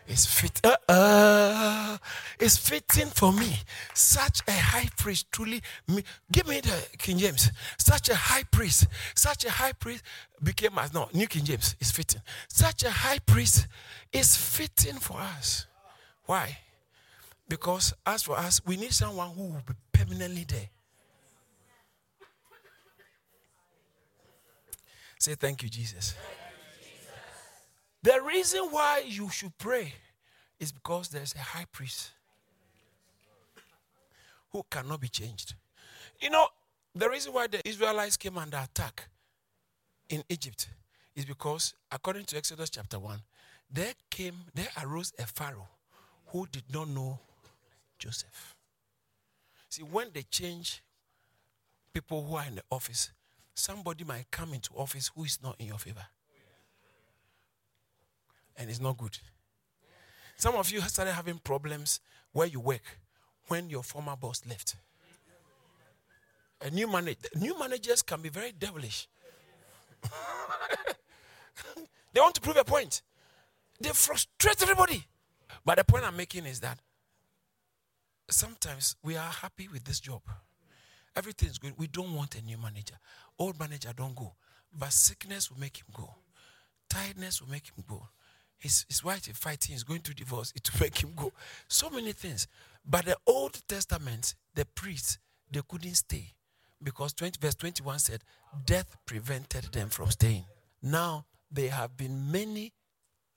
It's 0.07 0.25
fit. 0.25 0.59
Uh, 0.63 0.75
uh, 0.89 1.97
it's 2.39 2.57
fitting 2.57 3.07
for 3.07 3.31
me. 3.31 3.55
Such 3.93 4.41
a 4.47 4.51
high 4.51 4.89
priest, 4.97 5.31
truly. 5.31 5.61
Me, 5.87 6.03
give 6.31 6.47
me 6.47 6.59
the 6.59 6.87
King 6.97 7.17
James. 7.17 7.51
Such 7.77 8.09
a 8.09 8.15
high 8.15 8.43
priest. 8.43 8.87
Such 9.15 9.45
a 9.45 9.49
high 9.49 9.73
priest 9.73 10.03
became 10.41 10.77
as 10.79 10.93
no 10.93 11.07
New 11.13 11.27
King 11.27 11.45
James 11.45 11.75
is 11.79 11.91
fitting. 11.91 12.21
Such 12.47 12.83
a 12.83 12.91
high 12.91 13.19
priest 13.19 13.67
is 14.11 14.35
fitting 14.35 14.95
for 14.95 15.17
us. 15.19 15.67
Why? 16.25 16.57
Because 17.47 17.93
as 18.05 18.23
for 18.23 18.37
us, 18.37 18.61
we 18.65 18.77
need 18.77 18.93
someone 18.93 19.29
who 19.31 19.43
will 19.43 19.63
be 19.65 19.73
permanently 19.91 20.45
there. 20.47 20.69
Say 25.19 25.35
thank 25.35 25.61
you, 25.61 25.69
Jesus. 25.69 26.15
The 28.03 28.19
reason 28.21 28.61
why 28.71 29.03
you 29.05 29.29
should 29.29 29.55
pray 29.59 29.93
is 30.59 30.71
because 30.71 31.09
there's 31.09 31.35
a 31.35 31.39
high 31.39 31.65
priest 31.71 32.11
who 34.51 34.63
cannot 34.69 35.01
be 35.01 35.07
changed. 35.07 35.53
You 36.19 36.31
know, 36.31 36.47
the 36.95 37.09
reason 37.09 37.31
why 37.31 37.47
the 37.47 37.67
Israelites 37.67 38.17
came 38.17 38.37
under 38.37 38.57
attack 38.57 39.07
in 40.09 40.23
Egypt 40.29 40.67
is 41.15 41.25
because, 41.25 41.75
according 41.91 42.25
to 42.25 42.37
Exodus 42.37 42.71
chapter 42.71 42.97
1, 42.97 43.21
there 43.71 43.93
came, 44.09 44.35
there 44.55 44.67
arose 44.83 45.13
a 45.19 45.25
Pharaoh 45.25 45.69
who 46.27 46.47
did 46.51 46.63
not 46.73 46.89
know 46.89 47.19
Joseph. 47.99 48.55
See, 49.69 49.83
when 49.83 50.07
they 50.11 50.23
change 50.23 50.81
people 51.93 52.25
who 52.25 52.35
are 52.35 52.45
in 52.47 52.55
the 52.55 52.63
office, 52.71 53.11
somebody 53.53 54.03
might 54.03 54.31
come 54.31 54.53
into 54.53 54.71
office 54.75 55.11
who 55.15 55.23
is 55.23 55.39
not 55.41 55.55
in 55.59 55.67
your 55.67 55.77
favor 55.77 56.07
and 58.57 58.69
it's 58.69 58.79
not 58.79 58.97
good. 58.97 59.17
Some 60.37 60.55
of 60.55 60.71
you 60.71 60.81
started 60.81 61.13
having 61.13 61.37
problems 61.39 61.99
where 62.31 62.47
you 62.47 62.59
work 62.59 62.99
when 63.47 63.69
your 63.69 63.83
former 63.83 64.15
boss 64.15 64.41
left. 64.47 64.75
A 66.61 66.69
new 66.69 66.87
manager, 66.87 67.27
new 67.35 67.57
managers 67.57 68.01
can 68.01 68.21
be 68.21 68.29
very 68.29 68.51
devilish. 68.51 69.07
they 72.13 72.19
want 72.19 72.35
to 72.35 72.41
prove 72.41 72.57
a 72.57 72.63
point. 72.63 73.01
They 73.79 73.89
frustrate 73.89 74.61
everybody. 74.61 75.05
But 75.65 75.77
the 75.77 75.83
point 75.83 76.05
I'm 76.05 76.15
making 76.15 76.45
is 76.45 76.59
that 76.61 76.79
sometimes 78.29 78.95
we 79.03 79.17
are 79.17 79.29
happy 79.29 79.67
with 79.71 79.83
this 79.83 79.99
job. 79.99 80.21
Everything's 81.15 81.57
good. 81.57 81.73
We 81.77 81.87
don't 81.87 82.15
want 82.15 82.35
a 82.35 82.41
new 82.41 82.57
manager. 82.57 82.95
Old 83.37 83.59
manager 83.59 83.91
don't 83.95 84.15
go. 84.15 84.33
But 84.73 84.93
sickness 84.93 85.51
will 85.51 85.59
make 85.59 85.77
him 85.77 85.87
go. 85.93 86.13
Tiredness 86.89 87.41
will 87.41 87.49
make 87.49 87.65
him 87.67 87.83
go. 87.87 88.07
His, 88.61 88.85
his 88.87 89.03
wife 89.03 89.27
is 89.27 89.35
fighting, 89.37 89.73
he's 89.73 89.83
going 89.83 90.01
to 90.01 90.13
divorce, 90.13 90.53
it 90.55 90.71
will 90.71 90.81
make 90.81 91.03
him 91.03 91.13
go. 91.15 91.33
So 91.67 91.89
many 91.89 92.11
things. 92.11 92.47
But 92.85 93.05
the 93.05 93.17
Old 93.25 93.59
Testament, 93.67 94.35
the 94.53 94.65
priests, 94.65 95.17
they 95.51 95.61
couldn't 95.67 95.95
stay 95.95 96.33
because 96.81 97.13
20, 97.13 97.39
verse 97.41 97.55
21 97.55 97.99
said, 97.99 98.23
Death 98.65 98.95
prevented 99.05 99.65
them 99.71 99.89
from 99.89 100.11
staying. 100.11 100.45
Now, 100.81 101.25
there 101.51 101.71
have 101.71 101.97
been 101.97 102.31
many 102.31 102.71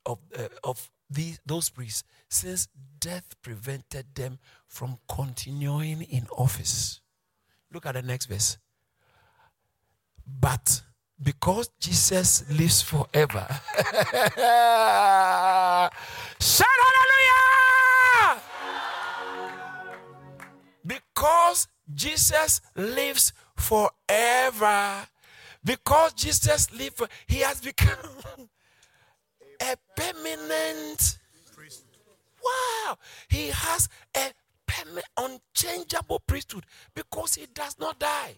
of, 0.04 0.18
uh, 0.38 0.48
of 0.62 0.90
these, 1.08 1.40
those 1.46 1.70
priests 1.70 2.04
since 2.28 2.68
death 3.00 3.34
prevented 3.42 4.06
them 4.14 4.38
from 4.66 4.98
continuing 5.08 6.02
in 6.02 6.26
office. 6.36 7.00
Look 7.72 7.86
at 7.86 7.94
the 7.94 8.02
next 8.02 8.26
verse. 8.26 8.58
But 10.26 10.82
because 11.22 11.70
Jesus 11.80 12.44
lives 12.50 12.82
forever. 12.82 13.46
Shout 16.40 16.66
hallelujah! 16.84 18.42
Because 20.86 21.68
Jesus 21.92 22.60
lives 22.76 23.32
forever. 23.56 25.06
Because 25.64 26.12
Jesus 26.12 26.72
lives, 26.72 27.02
he 27.26 27.38
has 27.38 27.60
become 27.60 27.98
a 29.60 29.76
permanent. 29.96 31.18
Wow! 32.44 32.98
He 33.28 33.48
has 33.48 33.88
a 34.14 34.32
permanent, 34.66 35.06
unchangeable 35.16 36.20
priesthood 36.26 36.66
because 36.94 37.36
he 37.36 37.46
does 37.46 37.78
not 37.78 37.98
die. 37.98 38.36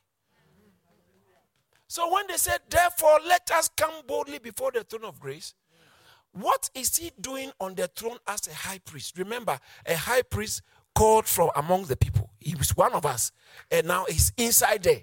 So 1.88 2.12
when 2.12 2.26
they 2.26 2.36
said, 2.36 2.60
therefore, 2.68 3.18
let 3.26 3.50
us 3.52 3.68
come 3.76 3.92
boldly 4.06 4.38
before 4.38 4.72
the 4.72 4.82
throne 4.82 5.04
of 5.04 5.20
grace, 5.20 5.54
what 6.32 6.68
is 6.74 6.96
he 6.96 7.12
doing 7.20 7.50
on 7.60 7.74
the 7.74 7.88
throne 7.88 8.18
as 8.26 8.46
a 8.46 8.54
high 8.54 8.78
priest? 8.78 9.16
Remember, 9.16 9.58
a 9.86 9.96
high 9.96 10.22
priest 10.22 10.62
called 10.94 11.26
from 11.26 11.50
among 11.56 11.84
the 11.84 11.96
people. 11.96 12.30
He 12.40 12.54
was 12.54 12.76
one 12.76 12.92
of 12.92 13.06
us, 13.06 13.32
and 13.70 13.86
now 13.86 14.04
he's 14.08 14.32
inside 14.36 14.82
there. 14.82 15.02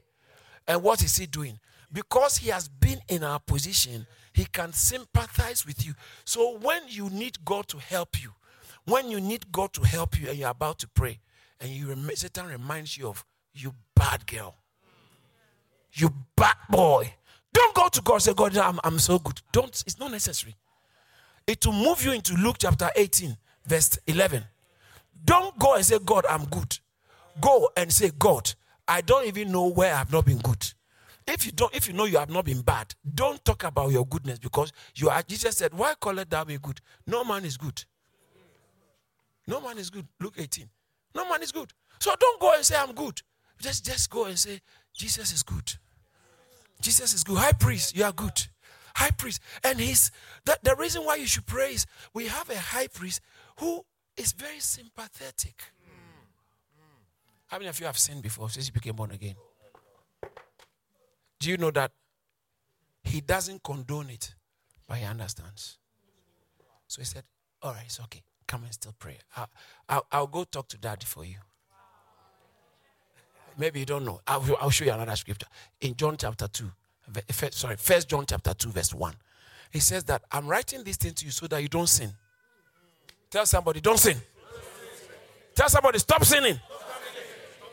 And 0.67 0.83
what 0.83 1.03
is 1.03 1.15
he 1.15 1.25
doing? 1.25 1.59
Because 1.91 2.37
he 2.37 2.49
has 2.49 2.67
been 2.67 2.99
in 3.07 3.23
our 3.23 3.39
position, 3.39 4.07
he 4.33 4.45
can 4.45 4.73
sympathize 4.73 5.65
with 5.65 5.85
you. 5.85 5.93
So 6.25 6.57
when 6.57 6.81
you 6.87 7.09
need 7.09 7.45
God 7.45 7.67
to 7.69 7.77
help 7.77 8.21
you, 8.21 8.31
when 8.85 9.09
you 9.09 9.21
need 9.21 9.51
God 9.51 9.73
to 9.73 9.81
help 9.81 10.19
you 10.19 10.29
and 10.29 10.37
you're 10.37 10.49
about 10.49 10.79
to 10.79 10.87
pray, 10.87 11.19
and 11.59 11.69
you 11.69 11.95
Satan 12.15 12.47
reminds 12.47 12.97
you 12.97 13.07
of 13.07 13.23
you 13.53 13.73
bad 13.95 14.25
girl, 14.25 14.55
you 15.93 16.13
bad 16.36 16.56
boy. 16.69 17.13
Don't 17.53 17.75
go 17.75 17.88
to 17.88 18.01
God 18.01 18.21
say, 18.21 18.34
God, 18.34 18.58
I'm, 18.58 18.79
I'm 18.84 18.99
so 18.99 19.19
good. 19.19 19.41
Don't, 19.51 19.69
it's 19.86 19.99
not 19.99 20.12
necessary. 20.12 20.56
It 21.45 21.65
will 21.65 21.73
move 21.73 22.03
you 22.03 22.12
into 22.12 22.34
Luke 22.36 22.58
chapter 22.60 22.89
18, 22.95 23.38
verse 23.65 23.97
11. 24.08 24.43
Don't 25.25 25.58
go 25.60 25.75
and 25.75 25.86
say, 25.86 25.99
God, 26.03 26.25
I'm 26.29 26.45
good. 26.45 26.79
Go 27.39 27.69
and 27.77 27.91
say, 27.91 28.12
God, 28.17 28.51
I 28.88 29.01
don't 29.01 29.27
even 29.27 29.51
know 29.51 29.67
where 29.67 29.93
I've 29.93 30.12
not 30.12 30.25
been 30.25 30.39
good. 30.39 30.73
If 31.25 31.45
you 31.45 31.51
don't, 31.53 31.73
if 31.73 31.88
you 31.88 31.93
know 31.93 32.06
you 32.06 32.17
have 32.17 32.29
not 32.29 32.45
been 32.45 32.62
bad, 32.62 32.93
don't 33.13 33.43
talk 33.45 33.63
about 33.63 33.91
your 33.91 34.06
goodness 34.06 34.39
because 34.39 34.73
you 34.95 35.10
are. 35.10 35.23
Jesus 35.23 35.56
said, 35.56 35.73
"Why 35.73 35.93
call 35.95 36.19
it 36.19 36.29
thou 36.29 36.43
me 36.43 36.58
good? 36.62 36.82
No 37.08 37.23
man 37.23 37.45
is 37.45 37.56
good. 37.56 37.82
No 39.47 39.62
man 39.62 39.77
is 39.77 39.89
good." 39.89 40.06
Luke 40.19 40.36
18. 40.38 40.69
No 41.15 41.29
man 41.29 41.41
is 41.41 41.53
good. 41.53 41.71
So 41.99 42.13
don't 42.19 42.41
go 42.41 42.53
and 42.53 42.65
say 42.65 42.75
I'm 42.75 42.93
good. 42.93 43.21
Just 43.58 43.86
just 43.86 44.10
go 44.10 44.25
and 44.25 44.38
say 44.38 44.60
Jesus 44.93 45.32
is 45.32 45.43
good. 45.43 45.77
Jesus 46.83 47.13
is 47.13 47.23
good. 47.23 47.37
High 47.37 47.53
priest, 47.53 47.95
you 47.95 48.03
are 48.03 48.11
good. 48.11 48.47
High 48.95 49.11
priest, 49.11 49.41
and 49.63 49.79
he's 49.79 50.11
the, 50.45 50.59
the 50.61 50.75
reason 50.75 51.03
why 51.03 51.15
you 51.15 51.25
should 51.25 51.47
praise. 51.47 51.87
We 52.13 52.27
have 52.27 52.49
a 52.49 52.59
high 52.59 52.87
priest 52.87 53.21
who 53.59 53.83
is 54.15 54.33
very 54.33 54.59
sympathetic. 54.59 55.63
How 57.47 57.57
many 57.57 57.69
of 57.69 57.79
you 57.79 57.85
have 57.85 57.97
sinned 57.97 58.21
before 58.21 58.49
since 58.49 58.67
you 58.67 58.73
became 58.73 58.95
born 58.95 59.11
again? 59.11 59.35
Do 61.39 61.49
you 61.49 61.57
know 61.57 61.71
that 61.71 61.91
he 63.03 63.21
doesn't 63.21 63.63
condone 63.63 64.09
it, 64.09 64.35
but 64.87 64.97
he 64.97 65.05
understands? 65.05 65.77
So 66.87 67.01
he 67.01 67.05
said, 67.05 67.23
All 67.61 67.71
right, 67.73 67.83
it's 67.85 67.99
okay. 68.01 68.23
Come 68.47 68.63
and 68.63 68.73
still 68.73 68.93
pray. 68.99 69.19
I'll, 69.35 69.49
I'll, 69.89 70.05
I'll 70.11 70.27
go 70.27 70.43
talk 70.43 70.67
to 70.69 70.77
daddy 70.77 71.05
for 71.05 71.25
you. 71.25 71.37
Maybe 73.57 73.79
you 73.79 73.85
don't 73.85 74.05
know. 74.05 74.21
I'll, 74.27 74.43
I'll 74.59 74.69
show 74.69 74.85
you 74.85 74.91
another 74.91 75.15
scripture. 75.15 75.47
In 75.81 75.95
John 75.95 76.17
chapter 76.17 76.47
2, 76.47 76.65
sorry, 77.51 77.75
First 77.77 78.09
John 78.09 78.25
chapter 78.27 78.53
2, 78.53 78.69
verse 78.69 78.93
1. 78.93 79.13
He 79.71 79.79
says 79.79 80.03
that 80.05 80.23
I'm 80.31 80.47
writing 80.47 80.83
this 80.83 80.97
thing 80.97 81.13
to 81.13 81.25
you 81.25 81.31
so 81.31 81.47
that 81.47 81.61
you 81.61 81.67
don't 81.67 81.87
sin. 81.87 82.11
Tell 83.29 83.45
somebody, 83.45 83.81
don't 83.81 83.97
sin. 83.99 84.17
Tell 85.55 85.69
somebody, 85.69 85.99
stop 85.99 86.23
sinning. 86.23 86.59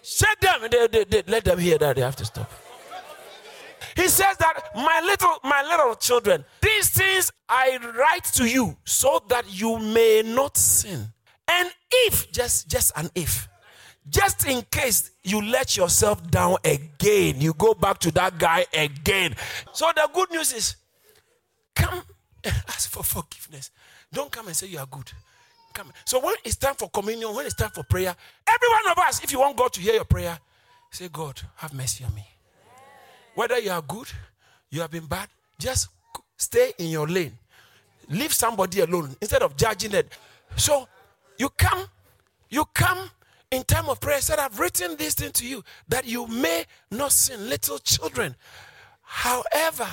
Shut 0.02 0.40
them. 0.40 0.68
They, 0.70 0.86
they, 0.86 1.04
they, 1.04 1.22
let 1.26 1.44
them 1.44 1.58
hear 1.58 1.78
that 1.78 1.96
they 1.96 2.02
have 2.02 2.16
to 2.16 2.24
stop. 2.24 2.50
He 3.96 4.08
says 4.08 4.36
that 4.38 4.70
my 4.74 5.00
little 5.04 5.38
my 5.42 5.62
little 5.62 5.94
children, 5.94 6.44
these 6.60 6.90
things 6.90 7.32
I 7.48 7.78
write 7.98 8.24
to 8.34 8.46
you 8.48 8.76
so 8.84 9.22
that 9.28 9.44
you 9.52 9.78
may 9.78 10.22
not 10.24 10.56
sin. 10.56 11.12
And 11.48 11.70
if 11.90 12.30
just 12.30 12.68
just 12.68 12.92
an 12.96 13.10
if 13.14 13.48
just 14.08 14.46
in 14.46 14.62
case 14.70 15.10
you 15.22 15.42
let 15.42 15.76
yourself 15.76 16.28
down 16.30 16.56
again, 16.64 17.40
you 17.40 17.52
go 17.54 17.74
back 17.74 17.98
to 17.98 18.10
that 18.12 18.38
guy 18.38 18.66
again. 18.72 19.36
So 19.72 19.90
the 19.94 20.08
good 20.12 20.30
news 20.30 20.52
is 20.52 20.76
come 21.74 22.02
ask 22.44 22.90
for 22.90 23.02
forgiveness. 23.02 23.70
Don't 24.12 24.30
come 24.30 24.46
and 24.48 24.56
say 24.56 24.66
you 24.66 24.78
are 24.78 24.86
good. 24.86 25.10
Come. 25.72 25.92
So 26.04 26.18
when 26.20 26.34
it's 26.44 26.56
time 26.56 26.74
for 26.74 26.88
communion, 26.90 27.34
when 27.34 27.46
it's 27.46 27.54
time 27.54 27.70
for 27.70 27.84
prayer, 27.84 28.14
every 28.46 28.68
one 28.68 28.90
of 28.90 28.98
us, 28.98 29.22
if 29.22 29.30
you 29.30 29.38
want 29.38 29.56
God 29.56 29.72
to 29.74 29.80
hear 29.80 29.94
your 29.94 30.04
prayer, 30.04 30.36
say, 30.90 31.08
God, 31.08 31.40
have 31.56 31.72
mercy 31.72 32.04
on 32.04 32.14
me. 32.14 32.26
Whether 33.34 33.58
you 33.60 33.70
are 33.70 33.82
good, 33.82 34.08
you 34.70 34.80
have 34.80 34.90
been 34.90 35.06
bad, 35.06 35.28
just 35.58 35.88
stay 36.36 36.72
in 36.78 36.88
your 36.88 37.06
lane. 37.06 37.36
Leave 38.08 38.32
somebody 38.32 38.80
alone 38.80 39.14
instead 39.20 39.42
of 39.42 39.56
judging 39.56 39.92
it. 39.94 40.12
So 40.56 40.88
you 41.38 41.48
come, 41.50 41.84
you 42.48 42.64
come 42.74 43.08
in 43.50 43.64
time 43.64 43.88
of 43.88 44.00
prayer. 44.00 44.20
Said, 44.20 44.38
I've 44.38 44.58
written 44.58 44.96
this 44.96 45.14
thing 45.14 45.32
to 45.32 45.46
you 45.46 45.64
that 45.88 46.06
you 46.06 46.26
may 46.26 46.64
not 46.90 47.12
sin, 47.12 47.48
little 47.48 47.78
children. 47.78 48.36
However, 49.02 49.88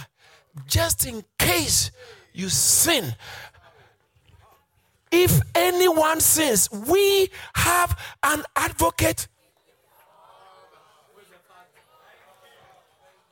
just 0.67 1.05
in 1.05 1.23
case 1.37 1.91
you 2.33 2.49
sin, 2.49 3.15
if 5.11 5.39
anyone 5.55 6.19
sins, 6.19 6.69
we 6.71 7.29
have 7.55 7.97
an 8.23 8.43
advocate 8.55 9.27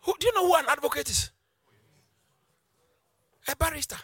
Who, 0.05 0.13
do 0.19 0.27
you 0.27 0.33
know 0.35 0.47
who 0.47 0.55
an 0.55 0.65
advocate 0.69 1.09
is? 1.09 1.31
A 3.47 3.55
barrister, 3.55 3.97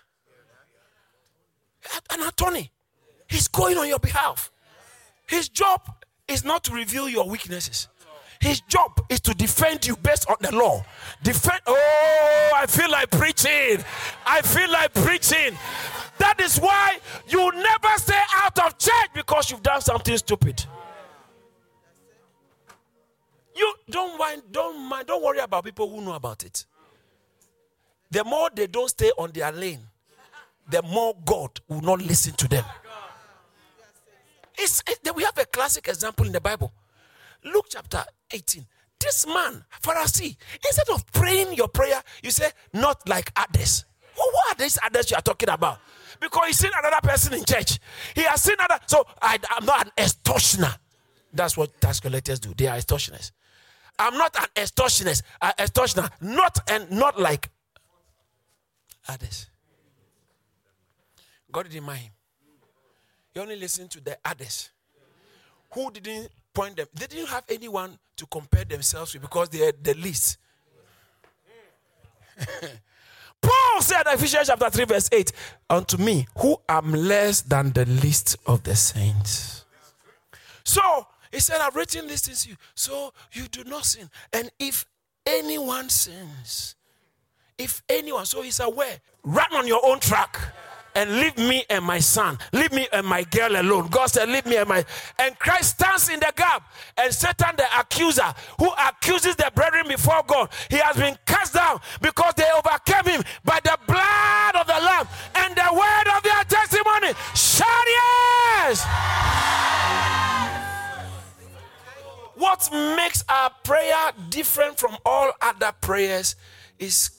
an 2.12 2.22
attorney. 2.24 2.72
He's 3.28 3.48
going 3.48 3.78
on 3.78 3.88
your 3.88 4.00
behalf. 4.00 4.52
His 5.28 5.48
job 5.48 6.01
is 6.32 6.44
not 6.44 6.64
to 6.66 6.74
reveal 6.74 7.10
your 7.10 7.28
weaknesses. 7.28 7.88
His 8.40 8.62
job 8.62 9.00
is 9.10 9.20
to 9.22 9.36
defend 9.36 9.86
you 9.86 9.96
based 9.98 10.28
on 10.28 10.38
the 10.42 10.54
law. 10.56 10.84
Defend. 11.22 11.60
Oh, 11.68 12.52
I 12.56 12.66
feel 12.66 12.90
like 12.90 13.12
preaching. 13.12 13.84
I 14.26 14.42
feel 14.42 14.72
like 14.72 14.94
preaching. 14.96 15.56
That 16.18 16.42
is 16.42 16.58
why 16.58 17.00
you 17.28 17.52
never 17.52 17.90
stay 17.98 18.20
out 18.36 18.58
of 18.60 18.78
church 18.80 19.10
because 19.14 19.52
you've 19.52 19.62
done 19.62 19.82
something 19.82 20.18
stupid. 20.18 20.66
You 23.56 23.74
don't 23.90 24.18
mind, 24.18 24.42
don't 24.52 24.90
mind, 24.90 25.08
don't 25.08 25.24
worry 25.24 25.40
about 25.40 25.64
people 25.66 25.90
who 25.90 26.02
know 26.02 26.14
about 26.14 26.44
it. 26.44 26.66
The 28.10 28.24
more 28.24 28.50
they 28.54 28.68
don't 28.68 28.90
stay 28.90 29.12
on 29.18 29.32
their 29.32 29.52
lane, 29.52 29.82
the 30.70 30.82
more 30.82 31.16
God 31.26 31.60
will 31.68 31.82
not 31.82 32.02
listen 32.02 32.34
to 32.34 32.48
them. 32.48 32.66
It's, 34.62 34.84
it, 34.88 35.16
we 35.16 35.24
have 35.24 35.38
a 35.38 35.46
classic 35.46 35.88
example 35.88 36.26
in 36.26 36.32
the 36.32 36.42
Bible. 36.42 36.72
Luke 37.44 37.66
chapter 37.70 38.04
18. 38.32 38.66
This 39.00 39.26
man, 39.26 39.66
Pharisee, 39.82 40.38
instead 40.64 40.90
of 40.94 41.12
praying 41.12 41.54
your 41.54 41.68
prayer, 41.68 42.02
you 42.22 42.30
say, 42.30 42.52
not 42.72 43.08
like 43.10 43.32
others. 43.36 43.86
What 44.16 44.52
are 44.52 44.56
these 44.56 44.78
others 44.86 45.10
you 45.10 45.18
are 45.18 45.22
talking 45.24 45.50
about? 45.50 45.80
Because 46.20 46.46
he's 46.46 46.58
seen 46.60 46.72
another 46.78 47.02
person 47.02 47.34
in 47.34 47.44
church. 47.44 47.80
He 48.14 48.22
has 48.22 48.44
seen 48.44 48.56
another. 48.60 48.80
So 48.86 49.04
I, 49.20 49.40
am 49.58 49.66
not 49.66 49.88
an 49.88 49.92
extortioner. 49.98 50.76
That's 51.34 51.58
what 51.58 51.82
tax 51.82 52.00
collectors 52.00 52.40
do. 52.40 52.54
They 52.56 52.68
are 52.68 52.76
extortioners. 52.76 53.32
I'm 53.98 54.16
not 54.18 54.36
an 54.36 54.46
extortionist, 54.56 55.24
an 55.42 55.54
extortioner, 55.58 56.10
not 56.22 56.60
and 56.70 56.92
not 56.92 57.20
like 57.20 57.50
others. 59.08 59.48
God 61.52 61.64
didn't 61.70 61.86
mind 61.86 62.02
him. 62.02 62.12
He 63.34 63.40
only 63.40 63.56
listen 63.56 63.88
to 63.90 64.02
the 64.02 64.18
others 64.24 64.70
who 65.72 65.92
didn't 65.92 66.30
point 66.54 66.76
them. 66.76 66.88
They 66.94 67.08
didn't 67.08 67.30
have 67.30 67.46
anyone 67.50 67.98
to 68.18 68.26
compare 68.26 68.66
themselves 68.66 69.14
with 69.14 69.22
because 69.22 69.50
they 69.50 69.68
are 69.68 69.74
the 69.82 69.94
least. 69.94 70.38
Paul 73.42 73.82
said, 73.82 74.04
in 74.08 74.14
Ephesians 74.14 74.48
chapter 74.48 74.70
3, 74.70 74.86
verse 74.86 75.10
8, 75.12 75.32
unto 75.70 75.98
me, 75.98 76.28
who 76.38 76.58
am 76.70 76.92
less 76.92 77.42
than 77.42 77.72
the 77.72 77.86
least 77.86 78.38
of 78.46 78.64
the 78.64 78.76
saints. 78.76 79.66
So 80.64 81.08
he 81.32 81.40
said, 81.40 81.60
I've 81.60 81.76
written 81.76 82.08
this 82.08 82.22
to 82.22 82.50
you 82.50 82.56
so 82.76 83.14
you 83.32 83.48
do 83.48 83.64
not 83.64 83.86
sin. 83.86 84.10
And 84.34 84.52
if 84.60 84.86
anyone 85.26 85.90
sins, 85.90 86.76
if 87.58 87.82
anyone, 87.90 88.26
so 88.26 88.42
he's 88.42 88.60
aware, 88.60 89.00
run 89.24 89.54
on 89.54 89.68
your 89.68 89.84
own 89.84 90.00
track 90.00 90.40
and 90.96 91.20
leave 91.20 91.38
me 91.38 91.64
and 91.70 91.84
my 91.84 92.00
son, 92.00 92.38
leave 92.54 92.72
me 92.72 92.88
and 92.92 93.06
my 93.06 93.24
girl 93.24 93.56
alone. 93.56 93.88
God 93.88 94.08
said, 94.08 94.30
Leave 94.30 94.46
me 94.46 94.58
and 94.58 94.68
my. 94.68 94.84
And 95.20 95.38
Christ 95.40 95.76
stands 95.76 96.10
in 96.10 96.20
the 96.20 96.34
gap. 96.36 96.64
And 96.98 97.14
Satan, 97.14 97.56
the 97.58 97.66
accuser, 97.80 98.34
who 98.60 98.72
accuses 98.88 99.36
the 99.36 99.52
brethren 99.54 99.88
before 99.88 100.24
God, 100.28 100.50
he 100.70 100.78
has 100.78 100.98
been 100.98 101.18
cast 101.26 101.54
down 101.54 101.80
because 102.02 102.34
they 102.36 102.48
overcame 102.58 103.16
him 103.16 103.24
by 103.44 103.60
the 103.64 103.78
blood 103.88 104.56
of 104.56 104.68
the 104.68 104.74
Lamb 104.74 105.08
and 105.36 105.56
the 105.56 105.70
word 105.74 106.18
of 106.18 106.24
their 106.24 106.44
testimony. 106.44 107.14
Shout 107.36 107.68
yes! 107.88 108.86
What 112.36 112.70
makes 112.96 113.24
our 113.30 113.52
prayer 113.64 114.12
different 114.30 114.80
from 114.80 114.98
all 115.06 115.32
other 115.42 115.72
prayers 115.80 116.36
is 116.80 117.12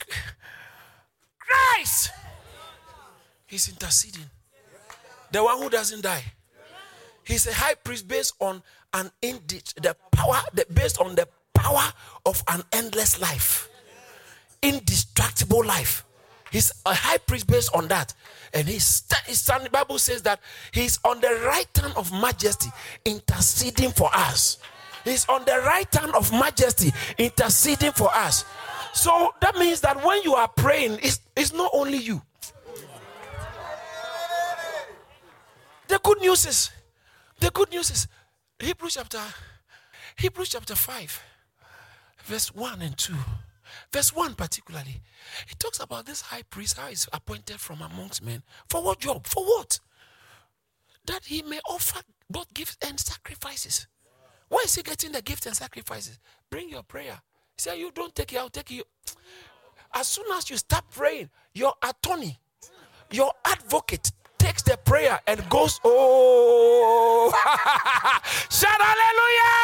Christ. 1.39 2.11
He's 3.53 3.69
interceding. 3.69 4.31
The 5.31 5.45
one 5.45 5.59
who 5.59 5.69
doesn't 5.69 6.01
die. 6.01 6.25
He's 7.23 7.47
a 7.47 7.53
high 7.53 7.75
priest 7.75 8.09
based 8.09 8.33
on 8.41 8.63
an 8.95 9.11
indeed 9.21 9.65
the 9.77 9.95
power, 10.11 10.39
the, 10.55 10.65
based 10.73 10.99
on 10.99 11.15
the 11.15 11.29
power 11.53 11.83
of 12.25 12.43
an 12.49 12.63
endless 12.73 13.21
life, 13.21 13.69
indestructible 14.63 15.63
life. 15.67 16.07
He's 16.51 16.73
a 16.87 16.95
high 16.95 17.19
priest 17.19 17.47
based 17.47 17.75
on 17.75 17.89
that. 17.89 18.15
And 18.55 18.67
he's, 18.67 19.07
he's 19.27 19.45
the 19.45 19.69
Bible 19.71 19.99
says 19.99 20.23
that 20.23 20.41
he's 20.73 20.99
on 21.05 21.21
the 21.21 21.39
right 21.45 21.69
hand 21.77 21.93
of 21.95 22.11
majesty, 22.11 22.71
interceding 23.05 23.91
for 23.91 24.09
us. 24.15 24.57
He's 25.05 25.29
on 25.29 25.45
the 25.45 25.63
right 25.67 25.95
hand 25.95 26.15
of 26.15 26.33
majesty, 26.33 26.91
interceding 27.19 27.93
for 27.93 28.09
us. 28.15 28.47
So 28.95 29.35
that 29.43 29.57
means 29.57 29.83
that 29.83 30.03
when 30.03 30.23
you 30.23 30.37
are 30.37 30.49
praying, 30.49 31.01
it's, 31.03 31.21
it's 31.37 31.53
not 31.53 31.71
only 31.75 31.99
you. 31.99 32.23
The 35.93 36.01
good 36.03 36.23
news 36.23 36.47
is, 36.47 36.71
the 37.39 37.51
good 37.51 37.71
news 37.71 37.91
is, 37.91 38.09
Hebrews 38.59 38.95
chapter, 38.95 39.21
Hebrews 40.17 40.49
chapter 40.49 40.75
5, 40.75 41.23
verse 42.25 42.55
1 42.55 42.81
and 42.81 42.97
2. 42.97 43.13
Verse 43.93 44.11
1 44.11 44.35
particularly, 44.35 45.03
it 45.51 45.59
talks 45.59 45.81
about 45.81 46.07
this 46.07 46.23
high 46.23 46.45
priest, 46.49 46.79
how 46.79 46.87
he's 46.87 47.07
appointed 47.13 47.61
from 47.61 47.83
amongst 47.83 48.25
men. 48.25 48.43
For 48.71 48.83
what 48.83 49.01
job? 49.01 49.27
For 49.27 49.45
what? 49.45 49.81
That 51.09 51.27
he 51.27 51.43
may 51.43 51.61
offer 51.69 52.01
both 52.31 52.55
gifts 52.55 52.79
and 52.89 52.99
sacrifices. 52.99 53.87
Why 54.49 54.63
is 54.65 54.75
he 54.75 54.83
getting 54.83 55.13
the 55.13 55.21
gifts 55.21 55.45
and 55.45 55.55
sacrifices? 55.55 56.19
Bring 56.49 56.71
your 56.71 56.85
prayer. 56.85 57.21
Say, 57.59 57.79
you 57.79 57.91
don't 57.95 58.15
take 58.15 58.33
it, 58.33 58.39
I'll 58.39 58.49
take 58.49 58.71
it. 58.71 58.87
As 59.93 60.07
soon 60.07 60.25
as 60.33 60.49
you 60.49 60.57
start 60.57 60.87
praying, 60.91 61.29
your 61.53 61.75
attorney, 61.83 62.41
your 63.11 63.31
advocate 63.45 64.11
takes 64.43 64.63
the 64.63 64.77
prayer 64.79 65.21
and 65.27 65.49
goes, 65.49 65.81
Oh, 65.85 67.31
shout 68.51 68.81
hallelujah! 68.81 69.59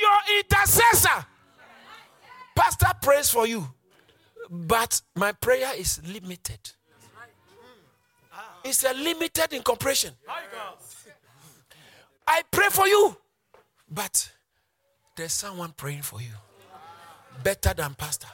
Your 0.00 0.38
intercessor 0.38 1.26
Pastor 2.56 2.88
prays 3.02 3.28
for 3.30 3.46
you, 3.46 3.68
but 4.50 5.00
my 5.14 5.32
prayer 5.32 5.72
is 5.76 6.00
limited. 6.06 6.58
It's 8.64 8.82
a 8.82 8.92
limited 8.94 9.52
intercession. 9.52 10.14
I 12.26 12.42
pray 12.50 12.68
for 12.70 12.88
you, 12.88 13.16
but 13.88 14.32
there's 15.16 15.32
someone 15.32 15.72
praying 15.76 16.02
for 16.02 16.20
you 16.20 16.32
better 17.44 17.74
than 17.74 17.94
pastor. 17.94 18.26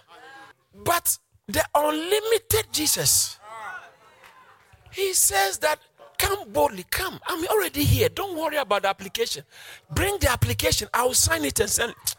But 0.85 1.19
the 1.49 1.65
unlimited 1.75 2.73
Jesus, 2.73 3.39
he 4.93 5.13
says 5.13 5.59
that 5.59 5.79
come 6.19 6.53
boldly, 6.53 6.85
come. 6.91 7.19
I'm 7.27 7.45
already 7.47 7.83
here. 7.85 8.09
Don't 8.09 8.37
worry 8.37 8.57
about 8.57 8.83
the 8.83 8.89
application. 8.89 9.45
Bring 9.91 10.19
the 10.19 10.31
application. 10.31 10.89
I 10.95 11.05
will 11.05 11.15
sign 11.15 11.45
it 11.45 11.59
and 11.61 11.69
send 11.69 11.91
it. 11.91 12.17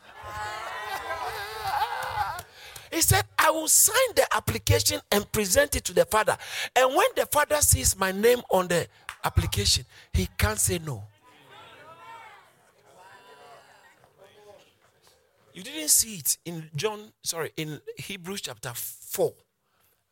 He 2.91 3.01
said, 3.01 3.23
I 3.39 3.49
will 3.49 3.67
sign 3.67 4.15
the 4.15 4.27
application 4.35 5.01
and 5.11 5.29
present 5.31 5.75
it 5.75 5.83
to 5.85 5.93
the 5.93 6.05
father. 6.05 6.37
And 6.75 6.95
when 6.95 7.07
the 7.15 7.25
father 7.25 7.55
sees 7.57 7.97
my 7.97 8.11
name 8.11 8.41
on 8.51 8.67
the 8.67 8.87
application, 9.23 9.85
he 10.11 10.27
can't 10.37 10.59
say 10.59 10.79
no. 10.79 11.03
You 15.53 15.63
didn't 15.63 15.89
see 15.89 16.15
it 16.15 16.37
in 16.45 16.69
John, 16.75 17.11
sorry, 17.23 17.51
in 17.57 17.79
Hebrews 17.97 18.41
chapter 18.41 18.71
4, 18.73 19.33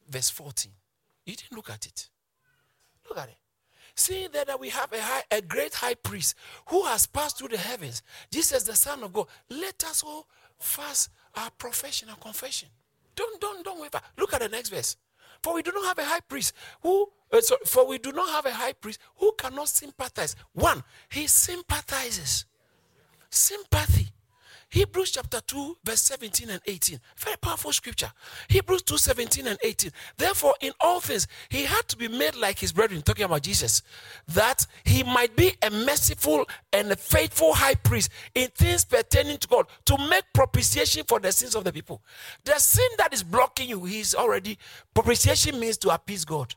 verse 0.10 0.30
14. 0.30 0.72
You 1.26 1.36
didn't 1.36 1.56
look 1.56 1.70
at 1.70 1.86
it. 1.86 2.10
Look 3.12 3.18
at 3.18 3.28
it. 3.28 3.36
Seeing 3.94 4.30
that, 4.32 4.48
that 4.48 4.58
we 4.58 4.70
have 4.70 4.94
a, 4.94 5.02
high, 5.02 5.24
a 5.32 5.42
great 5.42 5.74
high 5.74 5.96
priest 5.96 6.36
who 6.68 6.86
has 6.86 7.06
passed 7.06 7.38
through 7.38 7.50
the 7.50 7.58
heavens, 7.58 8.04
Jesus, 8.32 8.64
the 8.64 8.74
Son 8.74 9.04
of 9.04 9.12
God, 9.12 9.28
let 9.50 9.84
us 9.84 10.02
all 10.02 10.28
fast 10.58 11.10
our 11.36 11.50
profession, 11.50 12.08
our 12.08 12.16
confession. 12.16 12.70
Don't, 13.14 13.42
don't, 13.42 13.66
don't 13.66 13.82
waver. 13.82 14.00
Look 14.18 14.34
at 14.34 14.40
the 14.40 14.48
next 14.48 14.70
verse. 14.70 14.96
For 15.44 15.54
we 15.54 15.62
do 15.62 15.74
not 15.74 15.84
have 15.88 15.98
a 15.98 16.06
high 16.06 16.22
priest 16.22 16.54
who, 16.82 17.10
uh, 17.34 17.42
sorry, 17.42 17.62
for 17.66 17.86
we 17.86 17.98
do 17.98 18.14
not 18.14 18.30
have 18.30 18.46
a 18.46 18.54
high 18.54 18.72
priest 18.72 19.02
who 19.18 19.34
cannot 19.38 19.68
sympathize. 19.68 20.38
One, 20.54 20.82
he 21.10 21.28
sympathizes. 21.28 22.46
Sympathy. 23.30 24.08
Hebrews 24.72 25.12
chapter 25.12 25.42
2, 25.42 25.78
verse 25.84 26.02
17 26.02 26.50
and 26.50 26.62
18. 26.66 26.98
Very 27.18 27.36
powerful 27.36 27.74
scripture. 27.74 28.10
Hebrews 28.48 28.84
2, 28.84 28.98
17 28.98 29.48
and 29.48 29.60
18. 29.62 29.92
Therefore, 30.16 30.54
in 30.62 30.72
all 30.80 31.02
things, 31.02 31.28
he 31.50 31.64
had 31.64 31.86
to 31.90 31.98
be 31.98 32.08
made 32.08 32.36
like 32.36 32.58
his 32.58 32.72
brethren, 32.72 33.02
talking 33.02 33.26
about 33.26 33.42
Jesus, 33.42 33.82
that 34.30 34.66
he 34.86 35.04
might 35.04 35.36
be 35.36 35.54
a 35.62 35.70
merciful 35.70 36.48
and 36.72 36.90
a 36.90 36.96
faithful 36.96 37.54
high 37.54 37.76
priest 37.76 38.12
in 38.34 38.48
things 38.52 38.86
pertaining 38.86 39.38
to 39.40 39.48
God 39.50 39.66
to 39.86 39.98
make 40.10 40.24
propitiation 40.34 41.04
for 41.06 41.20
the 41.20 41.34
sins 41.34 41.54
of 41.54 41.66
the 41.66 41.74
people. 41.74 42.02
The 42.46 42.58
sin 42.58 42.88
that 42.98 43.14
is 43.14 43.24
blocking 43.24 43.68
you, 43.68 43.84
he's 43.84 44.16
already, 44.16 44.58
propitiation 44.94 45.60
means 45.60 45.78
to 45.80 45.90
appease 45.90 46.24
God. 46.24 46.56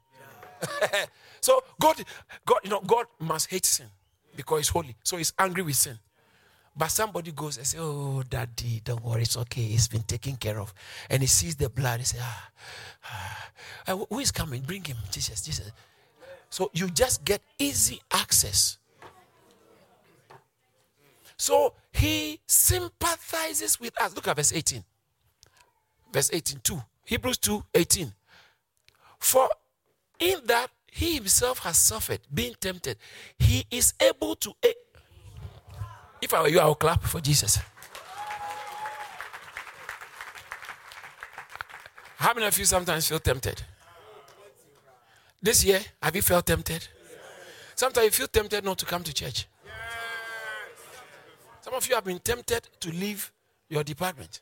Yeah. 0.62 1.06
so, 1.40 1.64
God, 1.80 1.96
God, 2.46 2.60
you 2.62 2.70
know, 2.70 2.80
God 2.80 3.06
must 3.18 3.50
hate 3.50 3.66
sin 3.66 3.86
because 4.36 4.60
he's 4.60 4.68
holy. 4.68 4.94
So 5.02 5.16
he's 5.16 5.32
angry 5.36 5.64
with 5.64 5.74
sin. 5.74 5.98
But 6.76 6.88
somebody 6.88 7.30
goes 7.30 7.56
and 7.56 7.66
says, 7.66 7.80
Oh, 7.80 8.22
daddy, 8.28 8.80
don't 8.84 9.04
worry, 9.04 9.22
it's 9.22 9.36
okay. 9.36 9.62
It's 9.62 9.88
been 9.88 10.02
taken 10.02 10.36
care 10.36 10.60
of. 10.60 10.74
And 11.08 11.22
he 11.22 11.28
sees 11.28 11.54
the 11.54 11.68
blood. 11.68 12.00
He 12.00 12.06
says, 12.06 12.20
ah, 12.22 12.50
ah, 13.04 13.50
ah, 13.88 13.96
Who 14.08 14.18
is 14.18 14.32
coming? 14.32 14.62
Bring 14.62 14.82
him, 14.82 14.96
Jesus, 15.10 15.42
Jesus. 15.42 15.70
So 16.50 16.70
you 16.72 16.88
just 16.90 17.24
get 17.24 17.42
easy 17.58 18.00
access. 18.12 18.78
So 21.36 21.74
he 21.92 22.40
sympathizes 22.46 23.78
with 23.80 24.00
us. 24.00 24.14
Look 24.14 24.28
at 24.28 24.36
verse 24.36 24.52
18. 24.52 24.82
Verse 26.12 26.30
18, 26.32 26.60
2. 26.62 26.82
Hebrews 27.04 27.38
2 27.38 27.64
18. 27.74 28.12
For 29.18 29.48
in 30.18 30.38
that 30.46 30.70
he 30.90 31.14
himself 31.14 31.58
has 31.60 31.76
suffered, 31.76 32.20
being 32.32 32.54
tempted, 32.60 32.98
he 33.38 33.64
is 33.70 33.94
able 34.00 34.36
to 34.36 34.54
if 36.24 36.34
I 36.34 36.42
were 36.42 36.48
you, 36.48 36.58
I 36.58 36.66
would 36.66 36.78
clap 36.78 37.02
for 37.02 37.20
Jesus. 37.20 37.58
How 42.16 42.32
many 42.32 42.46
of 42.46 42.58
you 42.58 42.64
sometimes 42.64 43.08
feel 43.08 43.18
tempted? 43.18 43.62
This 45.42 45.64
year, 45.64 45.80
have 46.02 46.16
you 46.16 46.22
felt 46.22 46.46
tempted? 46.46 46.88
Sometimes 47.74 48.06
you 48.06 48.10
feel 48.10 48.28
tempted 48.28 48.64
not 48.64 48.78
to 48.78 48.86
come 48.86 49.02
to 49.02 49.12
church. 49.12 49.46
Some 51.60 51.74
of 51.74 51.86
you 51.86 51.94
have 51.94 52.04
been 52.04 52.18
tempted 52.18 52.68
to 52.80 52.90
leave 52.90 53.30
your 53.68 53.84
department. 53.84 54.40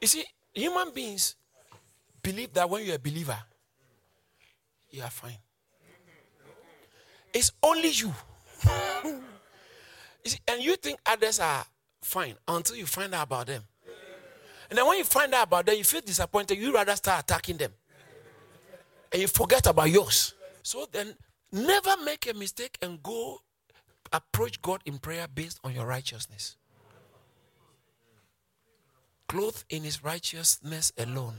You 0.00 0.08
see, 0.08 0.24
human 0.54 0.90
beings 0.92 1.36
believe 2.22 2.52
that 2.54 2.68
when 2.68 2.84
you're 2.84 2.96
a 2.96 2.98
believer, 2.98 3.38
you 4.90 5.02
are 5.02 5.10
fine. 5.10 5.38
It's 7.34 7.52
only 7.62 7.90
you 7.90 8.14
you 9.04 9.22
see, 10.28 10.38
and 10.48 10.62
you 10.62 10.76
think 10.76 10.98
others 11.06 11.40
are 11.40 11.64
fine 12.02 12.34
until 12.48 12.76
you 12.76 12.86
find 12.86 13.14
out 13.14 13.24
about 13.24 13.46
them. 13.46 13.62
And 14.68 14.78
then 14.78 14.86
when 14.86 14.98
you 14.98 15.04
find 15.04 15.32
out 15.34 15.46
about 15.46 15.66
them, 15.66 15.76
you 15.76 15.84
feel 15.84 16.00
disappointed. 16.00 16.58
You 16.58 16.74
rather 16.74 16.96
start 16.96 17.22
attacking 17.22 17.56
them. 17.56 17.72
And 19.12 19.22
you 19.22 19.28
forget 19.28 19.66
about 19.66 19.90
yours. 19.90 20.34
So 20.62 20.86
then, 20.90 21.14
never 21.52 21.94
make 22.04 22.28
a 22.28 22.34
mistake 22.34 22.76
and 22.82 23.02
go 23.02 23.38
approach 24.12 24.60
God 24.62 24.80
in 24.84 24.98
prayer 24.98 25.26
based 25.32 25.60
on 25.62 25.72
your 25.74 25.86
righteousness. 25.86 26.56
Clothed 29.28 29.64
in 29.68 29.82
his 29.82 30.04
righteousness 30.04 30.92
alone, 30.98 31.34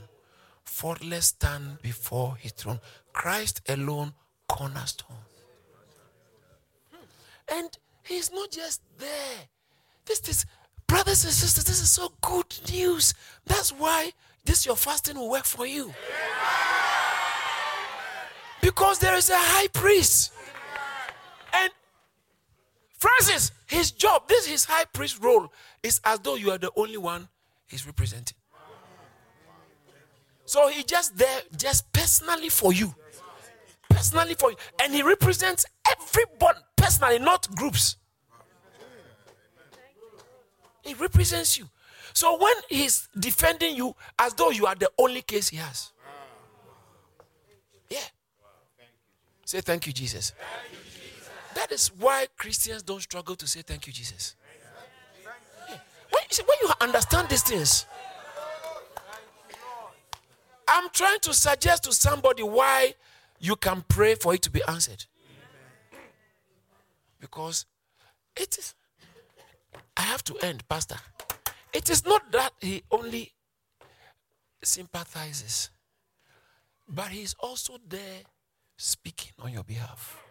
faultless 0.64 1.26
stand 1.26 1.80
before 1.80 2.36
his 2.36 2.52
throne. 2.52 2.80
Christ 3.12 3.62
alone, 3.68 4.12
cornerstone. 4.46 5.16
And 7.50 7.78
He's 8.08 8.32
not 8.32 8.50
just 8.50 8.80
there. 8.96 9.36
This 10.06 10.26
is, 10.28 10.46
brothers 10.86 11.24
and 11.24 11.32
sisters, 11.32 11.64
this 11.64 11.82
is 11.82 11.92
so 11.92 12.10
good 12.22 12.46
news. 12.72 13.12
That's 13.44 13.70
why 13.70 14.12
this 14.46 14.64
your 14.64 14.76
fasting 14.76 15.18
will 15.18 15.28
work 15.28 15.44
for 15.44 15.66
you. 15.66 15.92
Because 18.62 18.98
there 18.98 19.14
is 19.14 19.28
a 19.28 19.36
high 19.36 19.68
priest. 19.68 20.32
And 21.52 21.70
Francis, 22.94 23.52
his 23.66 23.90
job, 23.90 24.26
this 24.26 24.46
his 24.46 24.64
high 24.64 24.86
priest 24.86 25.22
role, 25.22 25.52
is 25.82 26.00
as 26.02 26.18
though 26.20 26.36
you 26.36 26.50
are 26.50 26.58
the 26.58 26.72
only 26.76 26.96
one 26.96 27.28
he's 27.66 27.86
representing. 27.86 28.36
So 30.46 30.68
he 30.68 30.82
just 30.82 31.14
there, 31.18 31.42
just 31.58 31.92
personally 31.92 32.48
for 32.48 32.72
you. 32.72 32.94
Personally 33.90 34.32
for 34.32 34.50
you. 34.50 34.56
And 34.80 34.94
he 34.94 35.02
represents 35.02 35.66
everybody 35.90 36.60
personally, 36.88 37.18
not 37.18 37.54
groups. 37.54 37.96
He 40.88 40.94
represents 40.94 41.58
you. 41.58 41.68
So 42.14 42.38
when 42.38 42.54
he's 42.70 43.08
defending 43.18 43.76
you 43.76 43.94
as 44.18 44.32
though 44.32 44.48
you 44.48 44.64
are 44.64 44.74
the 44.74 44.90
only 44.96 45.20
case 45.20 45.50
he 45.50 45.58
has. 45.58 45.92
Yeah. 47.90 47.98
Say 49.44 49.60
thank 49.60 49.86
you, 49.86 49.92
Jesus. 49.92 50.32
That 51.54 51.70
is 51.72 51.88
why 51.88 52.26
Christians 52.38 52.82
don't 52.82 53.02
struggle 53.02 53.36
to 53.36 53.46
say 53.46 53.60
thank 53.60 53.86
you, 53.86 53.92
Jesus. 53.92 54.34
Yeah. 55.68 55.76
When, 56.10 56.22
see, 56.30 56.42
when 56.42 56.56
you 56.62 56.70
understand 56.80 57.28
these 57.28 57.42
things, 57.42 57.84
I'm 60.66 60.88
trying 60.90 61.20
to 61.20 61.34
suggest 61.34 61.84
to 61.84 61.92
somebody 61.92 62.42
why 62.42 62.94
you 63.40 63.56
can 63.56 63.84
pray 63.88 64.14
for 64.14 64.32
it 64.32 64.40
to 64.42 64.50
be 64.50 64.62
answered. 64.66 65.04
Because 67.20 67.66
it 68.34 68.56
is, 68.56 68.74
I 69.96 70.02
have 70.02 70.22
to 70.24 70.36
end, 70.38 70.66
Pastor. 70.68 70.96
It 71.72 71.90
is 71.90 72.04
not 72.04 72.30
that 72.32 72.52
he 72.60 72.82
only 72.90 73.32
sympathizes, 74.62 75.70
but 76.88 77.08
he's 77.08 77.34
also 77.40 77.78
there 77.86 78.22
speaking 78.76 79.32
on 79.40 79.52
your 79.52 79.64
behalf. 79.64 80.22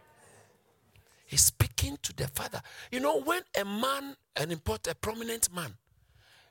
He's 1.25 1.43
speaking 1.43 1.97
to 2.03 2.13
the 2.13 2.27
father. 2.29 2.61
You 2.91 3.01
know, 3.01 3.21
when 3.21 3.41
a 3.59 3.65
man, 3.65 4.15
an 4.35 4.51
important, 4.51 4.95
a 4.95 4.95
prominent 4.95 5.53
man, 5.53 5.75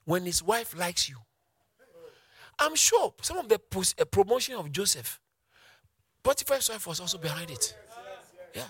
when 0.04 0.24
his 0.24 0.42
wife 0.42 0.76
likes 0.78 1.08
you, 1.08 1.16
I'm 2.58 2.74
sure 2.74 3.14
some 3.22 3.38
of 3.38 3.48
the 3.48 3.58
promotion 3.58 4.54
of 4.54 4.70
Joseph, 4.70 5.20
Potiphar's 6.22 6.68
wife 6.68 6.86
was 6.86 7.00
also 7.00 7.18
behind 7.18 7.50
it. 7.50 7.76
Yeah. 8.54 8.64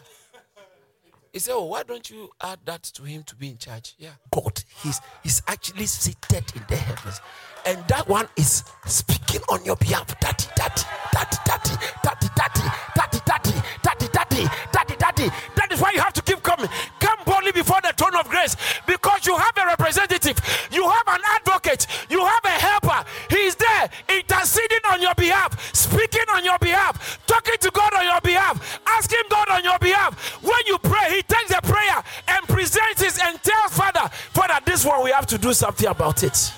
He 1.37 1.41
said, 1.41 1.53
Oh, 1.53 1.67
why 1.67 1.83
don't 1.83 2.09
you 2.09 2.31
add 2.43 2.61
that 2.65 2.83
to 2.83 3.03
him 3.03 3.23
to 3.25 3.37
be 3.37 3.51
in 3.51 3.59
charge? 3.59 3.95
Yeah. 3.99 4.13
God, 4.33 4.59
he's, 4.83 5.03
he's 5.23 5.43
actually 5.47 5.85
seated 5.85 6.51
in 6.57 6.63
the 6.67 6.77
heavens. 6.77 7.21
And 7.67 7.87
that 7.89 8.09
one 8.09 8.27
is 8.37 8.65
speaking 8.87 9.43
on 9.51 9.63
your 9.63 9.77
behalf. 9.77 10.19
Daddy, 10.19 10.47
daddy, 10.57 10.83
daddy, 11.13 11.37
daddy, 11.45 11.77
daddy, 12.03 12.29
daddy, 12.39 12.69
daddy, 12.95 13.19
daddy, 13.27 13.59
daddy, 13.83 14.09
daddy, 14.15 14.49
daddy, 14.73 14.97
daddy. 14.97 15.29
That 15.57 15.73
is 15.73 15.81
why 15.81 15.91
you 15.93 16.01
have 16.01 16.15
to 16.15 16.23
keep 16.23 16.43
coming. 16.43 16.71
Come 17.01 17.19
boldly 17.27 17.53
before 17.53 17.81
the 17.83 17.93
throne 17.99 18.15
of 18.17 18.29
grace 18.31 18.57
because 18.87 19.27
you 19.27 19.37
have 19.37 19.53
a 19.59 19.67
representative, 19.67 20.39
you 20.71 20.89
have 20.89 21.09
an 21.09 21.21
advocate, 21.37 21.87
you 22.09 22.25
have 22.25 22.45
a 22.45 22.49
helper. 22.49 23.05
He's 23.29 23.57
there 23.57 23.91
interceding 24.09 24.85
on 24.89 25.03
your 25.03 25.15
behalf, 25.15 25.75
speaking 25.75 26.25
on 26.33 26.45
your 26.45 26.59
behalf, 26.59 27.19
talking 27.27 27.57
to 27.61 27.71
God 27.73 27.93
on 27.95 28.05
your 28.05 28.21
behalf, 28.21 28.81
asking 28.87 29.27
God 29.29 29.49
on 29.51 29.65
your 29.65 29.79
behalf. 29.81 30.39
Pray, 30.89 31.17
He 31.17 31.23
takes 31.23 31.49
the 31.49 31.61
prayer 31.63 32.03
and 32.29 32.47
presents 32.47 33.03
it 33.03 33.25
and 33.25 33.43
tells 33.43 33.73
Father, 33.73 34.09
Father, 34.33 34.59
this 34.65 34.85
one 34.85 35.03
we 35.03 35.11
have 35.11 35.27
to 35.27 35.39
do 35.39 35.53
something 35.53 35.89
about 35.89 36.23
it. 36.23 36.53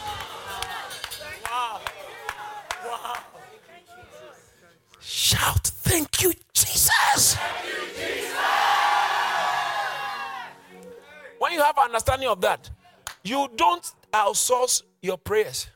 Shout, 5.01 5.66
thank 5.66 6.22
you, 6.22 6.33
Jesus. 6.53 7.35
Thank 7.35 7.66
you, 7.66 7.87
Jesus. 7.97 8.35
When 11.39 11.53
you 11.53 11.62
have 11.62 11.79
understanding 11.79 12.29
of 12.29 12.41
that, 12.43 12.70
you 13.22 13.49
don't 13.57 13.93
outsource 14.12 14.83
your 15.01 15.16
prayers. 15.16 15.68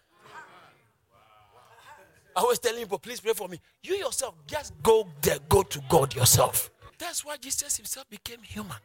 I 2.34 2.42
was 2.42 2.59
telling 2.59 2.80
people, 2.80 2.98
please 2.98 3.20
pray 3.20 3.34
for 3.34 3.48
me. 3.48 3.61
You 3.82 3.94
yourself, 3.94 4.34
just 4.46 4.72
go 4.82 5.07
there, 5.20 5.38
go 5.48 5.62
to 5.62 5.80
God 5.88 6.14
yourself. 6.14 6.71
That's 7.03 7.24
why 7.24 7.36
Jesus 7.36 7.76
himself 7.76 8.09
became 8.09 8.38
human. 8.42 8.76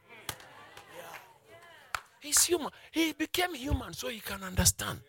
He's 2.19 2.43
human. 2.43 2.71
He 2.89 3.13
became 3.13 3.53
human 3.53 3.93
so 3.93 4.07
he 4.07 4.19
can 4.19 4.41
understand. 4.41 5.01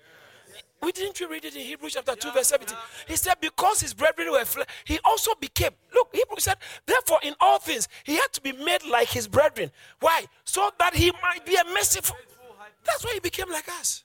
We 0.83 0.93
didn't 0.93 1.19
we 1.19 1.25
read 1.25 1.47
it 1.47 1.57
in 1.57 1.63
Hebrews 1.63 1.95
chapter 1.95 2.15
2, 2.15 2.33
verse 2.33 2.49
17. 2.49 2.77
He 3.07 3.17
said, 3.17 3.37
Because 3.41 3.81
his 3.81 3.95
brethren 3.95 4.31
were 4.31 4.45
flesh, 4.45 4.67
he 4.85 4.99
also 5.07 5.33
became. 5.41 5.71
Look, 5.95 6.11
Hebrews 6.13 6.45
said, 6.45 6.59
Therefore, 6.85 7.21
in 7.23 7.35
all 7.41 7.59
things, 7.59 7.89
he 8.05 8.17
had 8.17 8.31
to 8.35 8.43
be 8.43 8.53
made 8.53 8.85
like 8.85 9.09
his 9.09 9.27
brethren. 9.27 9.71
Why? 10.01 10.27
So 10.45 10.71
that 10.79 10.95
he 10.95 11.11
might 11.23 11.47
be 11.47 11.55
a 11.55 11.65
merciful. 11.73 12.17
That's 12.85 13.03
why 13.03 13.15
he 13.15 13.21
became 13.21 13.51
like 13.51 13.71
us. 13.81 14.05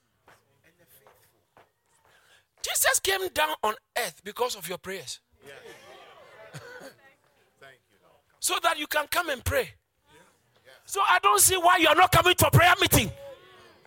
Jesus 2.64 3.02
came 3.02 3.28
down 3.34 3.56
on 3.64 3.76
earth 3.98 4.22
because 4.24 4.56
of 4.56 4.70
your 4.70 4.78
prayers. 4.78 5.20
So 8.44 8.56
that 8.62 8.78
you 8.78 8.86
can 8.88 9.08
come 9.08 9.30
and 9.30 9.42
pray. 9.42 9.70
So 10.84 11.00
I 11.00 11.18
don't 11.24 11.40
see 11.40 11.56
why 11.56 11.78
you 11.80 11.88
are 11.88 11.96
not 11.96 12.12
coming 12.12 12.36
to 12.36 12.48
a 12.48 12.52
prayer 12.52 12.74
meeting 12.82 13.10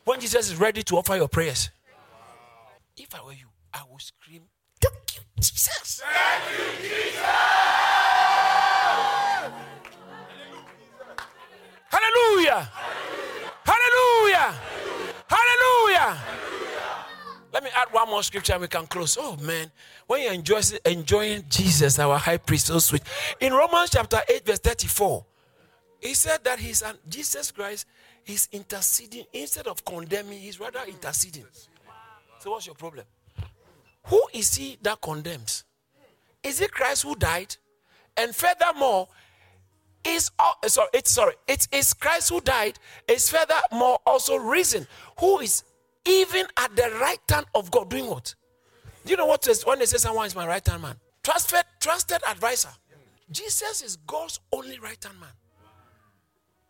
when 0.07 0.19
Jesus 0.19 0.51
is 0.51 0.57
ready 0.57 0.83
to 0.85 0.97
offer 0.97 1.15
your 1.15 1.29
prayers. 1.29 1.69
If 2.97 3.15
I 3.15 3.23
were 3.23 3.35
you, 3.35 3.49
I 3.75 3.83
would 3.91 4.01
scream, 4.01 4.45
Thank 4.81 5.17
you, 5.17 5.23
Jesus. 5.39 6.01
Thank 6.03 6.59
you, 6.59 6.89
Jesus. 6.89 7.23
Hallelujah. 11.91 12.71
Hallelujah. 13.63 14.55
Hallelujah. 15.29 16.19
Let 17.53 17.63
me 17.63 17.71
add 17.87 17.93
one 17.93 18.09
more 18.09 18.22
scripture 18.22 18.53
and 18.53 18.62
we 18.62 18.68
can 18.68 18.87
close. 18.87 19.16
Oh 19.20 19.37
man, 19.37 19.70
when 20.07 20.22
you 20.22 20.30
enjoy 20.30 20.61
enjoying 20.84 21.45
Jesus, 21.49 21.99
our 21.99 22.18
high 22.18 22.37
priest, 22.37 22.66
so 22.66 22.78
sweet. 22.78 23.03
In 23.41 23.53
Romans 23.53 23.91
chapter 23.91 24.20
8, 24.28 24.47
verse 24.47 24.59
34, 24.59 25.24
he 26.01 26.14
said 26.14 26.45
that 26.45 26.59
he's 26.59 26.82
an 26.82 26.97
Jesus 27.09 27.51
Christ 27.51 27.87
is 28.26 28.49
interceding 28.53 29.24
instead 29.32 29.66
of 29.66 29.84
condemning, 29.84 30.39
he's 30.39 30.61
rather 30.61 30.80
interceding. 30.87 31.45
So, 32.39 32.51
what's 32.51 32.66
your 32.66 32.74
problem? 32.74 33.05
Who 34.05 34.22
is 34.32 34.55
he 34.55 34.78
that 34.82 35.01
condemns? 35.01 35.64
Is 36.43 36.61
it 36.61 36.70
Christ 36.70 37.03
who 37.03 37.16
died? 37.16 37.57
And 38.16 38.34
furthermore, 38.34 39.09
is 40.07 40.30
sorry, 40.66 40.89
it's 40.95 41.11
sorry, 41.11 41.34
it 41.49 41.66
is 41.72 41.93
Christ 41.93 42.28
who 42.30 42.41
died, 42.41 42.78
is 43.09 43.28
furthermore 43.28 43.99
also 44.07 44.37
risen, 44.37 44.87
who 45.18 45.41
is 45.41 45.64
even 46.07 46.47
at 46.57 46.75
the 46.77 46.91
right 47.01 47.19
hand 47.29 47.47
of 47.55 47.71
God 47.71 47.91
doing 47.91 48.07
what? 48.07 48.35
Do 49.05 49.11
you 49.11 49.17
know 49.17 49.27
what 49.27 49.47
is 49.49 49.65
when 49.65 49.79
they 49.79 49.87
say 49.87 49.99
someone 49.99 50.27
is 50.27 50.35
my 50.35 50.47
right 50.47 50.67
hand 50.67 50.83
man? 50.83 50.97
Trusted, 51.23 51.65
trusted 51.81 52.19
advisor. 52.29 52.71
Jesus 53.31 53.83
is 53.83 53.97
God's 54.07 54.41
only 54.53 54.79
right 54.79 55.03
hand 55.03 55.19
man. 55.21 55.31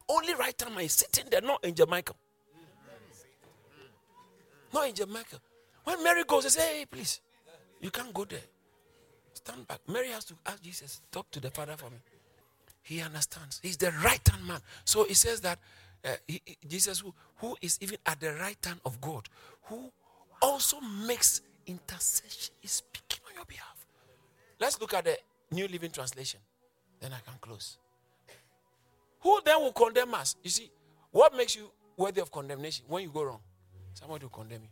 Only 0.09 0.35
right 0.35 0.55
hand 0.61 0.75
man 0.75 0.85
is 0.85 0.93
sitting 0.93 1.31
there, 1.31 1.41
not 1.41 1.65
in 1.65 1.75
Jamaica. 1.75 2.15
Not 4.73 4.89
in 4.89 4.95
Jamaica. 4.95 5.41
When 5.85 6.03
Mary 6.03 6.25
goes, 6.25 6.45
they 6.45 6.51
say, 6.51 6.79
hey, 6.79 6.87
please, 6.87 7.21
you 7.81 7.91
can't 7.91 8.13
go 8.13 8.25
there. 8.25 8.41
Stand 9.35 9.67
back. 9.69 9.81
Mary 9.87 10.09
has 10.09 10.25
to 10.25 10.35
ask 10.45 10.63
Jesus, 10.63 11.01
talk 11.13 11.31
to 11.31 11.41
the 11.41 11.51
Father 11.51 11.75
for 11.77 11.91
me. 11.91 11.99
He 12.83 13.01
understands. 13.01 13.61
He's 13.63 13.77
the 13.77 13.93
right 14.05 14.21
hand 14.29 14.47
man. 14.47 14.61
So 14.85 15.05
he 15.05 15.15
says 15.15 15.41
that 15.43 15.59
uh, 16.07 16.11
he, 16.27 16.41
Jesus, 16.67 17.01
who, 17.01 17.13
who 17.39 17.57
is 17.61 17.79
even 17.81 17.99
at 18.07 18.21
the 18.21 18.33
right 18.35 18.57
hand 18.65 18.81
of 18.85 19.01
God, 19.01 19.29
who 19.65 19.91
also 20.41 20.81
makes 20.81 21.43
intercession, 21.67 22.55
is 22.63 22.71
speaking 22.71 23.21
on 23.29 23.35
your 23.35 23.45
behalf. 23.45 23.77
Let's 24.61 24.81
look 24.81 24.95
at 24.95 25.05
the 25.05 25.19
New 25.51 25.67
Living 25.69 25.91
Translation. 25.91 26.41
Then 27.01 27.13
I 27.13 27.19
can 27.29 27.39
close. 27.41 27.77
Who 29.21 29.41
then 29.45 29.61
will 29.61 29.73
condemn 29.73 30.15
us? 30.15 30.37
You 30.43 30.51
see, 30.51 30.71
what 31.11 31.37
makes 31.37 31.57
you 31.57 31.71
worthy 31.97 32.21
of 32.21 32.31
condemnation 32.31 32.85
when 32.89 33.03
you 33.03 33.11
go 33.11 33.25
wrong? 33.25 33.41
Somebody 33.95 34.25
will 34.25 34.31
condemn 34.31 34.63
you. 34.63 34.69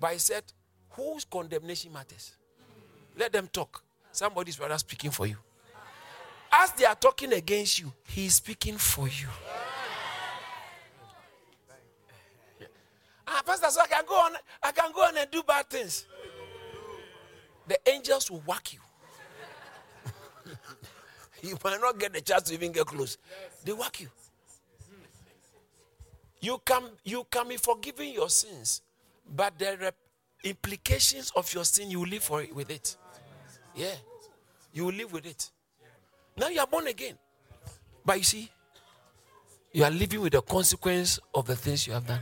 But 0.00 0.14
he 0.14 0.18
said, 0.18 0.42
whose 0.90 1.24
condemnation 1.24 1.92
matters? 1.92 2.32
Let 3.16 3.32
them 3.32 3.48
talk. 3.52 3.82
Somebody's 4.10 4.58
rather 4.58 4.76
speaking 4.78 5.10
for 5.10 5.26
you. 5.26 5.36
As 6.52 6.72
they 6.72 6.84
are 6.84 6.94
talking 6.94 7.32
against 7.32 7.78
you, 7.78 7.92
he 8.08 8.26
is 8.26 8.34
speaking 8.34 8.76
for 8.76 9.06
you. 9.06 9.28
Go 14.12 14.18
on, 14.18 14.32
I 14.62 14.72
can 14.72 14.92
go 14.92 15.00
on 15.02 15.16
and 15.16 15.30
do 15.30 15.42
bad 15.42 15.68
things. 15.70 16.04
The 17.66 17.78
angels 17.88 18.30
will 18.30 18.42
whack 18.46 18.72
you. 18.74 18.80
you 21.42 21.56
might 21.64 21.80
not 21.80 21.98
get 21.98 22.12
the 22.12 22.20
chance 22.20 22.42
to 22.44 22.54
even 22.54 22.72
get 22.72 22.86
close. 22.86 23.16
They 23.64 23.72
whack 23.72 24.00
you. 24.00 24.08
You 26.40 26.60
can 26.64 26.82
you 27.04 27.24
can 27.30 27.48
be 27.48 27.56
forgiven 27.56 28.08
your 28.12 28.28
sins 28.28 28.82
but 29.34 29.58
the 29.58 29.94
implications 30.44 31.32
of 31.36 31.52
your 31.54 31.64
sin, 31.64 31.90
you 31.90 32.04
live 32.04 32.22
for 32.24 32.42
it, 32.42 32.54
with 32.54 32.70
it. 32.70 32.96
Yeah. 33.74 33.94
You 34.72 34.86
will 34.86 34.92
live 34.94 35.12
with 35.12 35.24
it. 35.26 35.50
Now 36.36 36.48
you 36.48 36.60
are 36.60 36.66
born 36.66 36.86
again. 36.88 37.16
But 38.04 38.18
you 38.18 38.24
see, 38.24 38.50
you 39.72 39.84
are 39.84 39.90
living 39.90 40.20
with 40.20 40.32
the 40.32 40.42
consequence 40.42 41.18
of 41.34 41.46
the 41.46 41.54
things 41.56 41.86
you 41.86 41.92
have 41.92 42.06
done. 42.06 42.20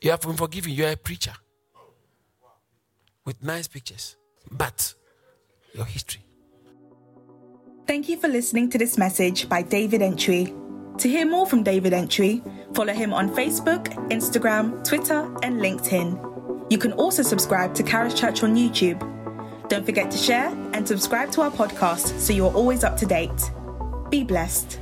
You 0.00 0.10
have 0.10 0.20
been 0.20 0.34
forgiven. 0.34 0.72
You 0.72 0.86
are 0.86 0.92
a 0.92 0.96
preacher 0.96 1.32
with 3.24 3.42
nice 3.42 3.66
pictures, 3.66 4.16
but 4.50 4.94
your 5.74 5.84
history. 5.84 6.22
Thank 7.86 8.08
you 8.08 8.16
for 8.16 8.28
listening 8.28 8.70
to 8.70 8.78
this 8.78 8.98
message 8.98 9.48
by 9.48 9.62
David 9.62 10.02
Antwi. 10.02 10.54
To 10.98 11.08
hear 11.08 11.26
more 11.26 11.46
from 11.46 11.62
David 11.62 11.92
Antwi, 11.92 12.42
follow 12.74 12.92
him 12.92 13.12
on 13.14 13.30
Facebook, 13.30 13.86
Instagram, 14.10 14.84
Twitter, 14.84 15.20
and 15.42 15.60
LinkedIn. 15.60 16.70
You 16.70 16.78
can 16.78 16.92
also 16.92 17.22
subscribe 17.22 17.74
to 17.76 17.82
Charis 17.82 18.14
Church 18.14 18.42
on 18.42 18.56
YouTube. 18.56 18.98
Don't 19.68 19.84
forget 19.86 20.10
to 20.10 20.18
share 20.18 20.48
and 20.72 20.86
subscribe 20.86 21.30
to 21.32 21.42
our 21.42 21.50
podcast 21.50 22.18
so 22.18 22.32
you're 22.32 22.52
always 22.52 22.84
up 22.84 22.96
to 22.98 23.06
date. 23.06 23.50
Be 24.10 24.24
blessed. 24.24 24.78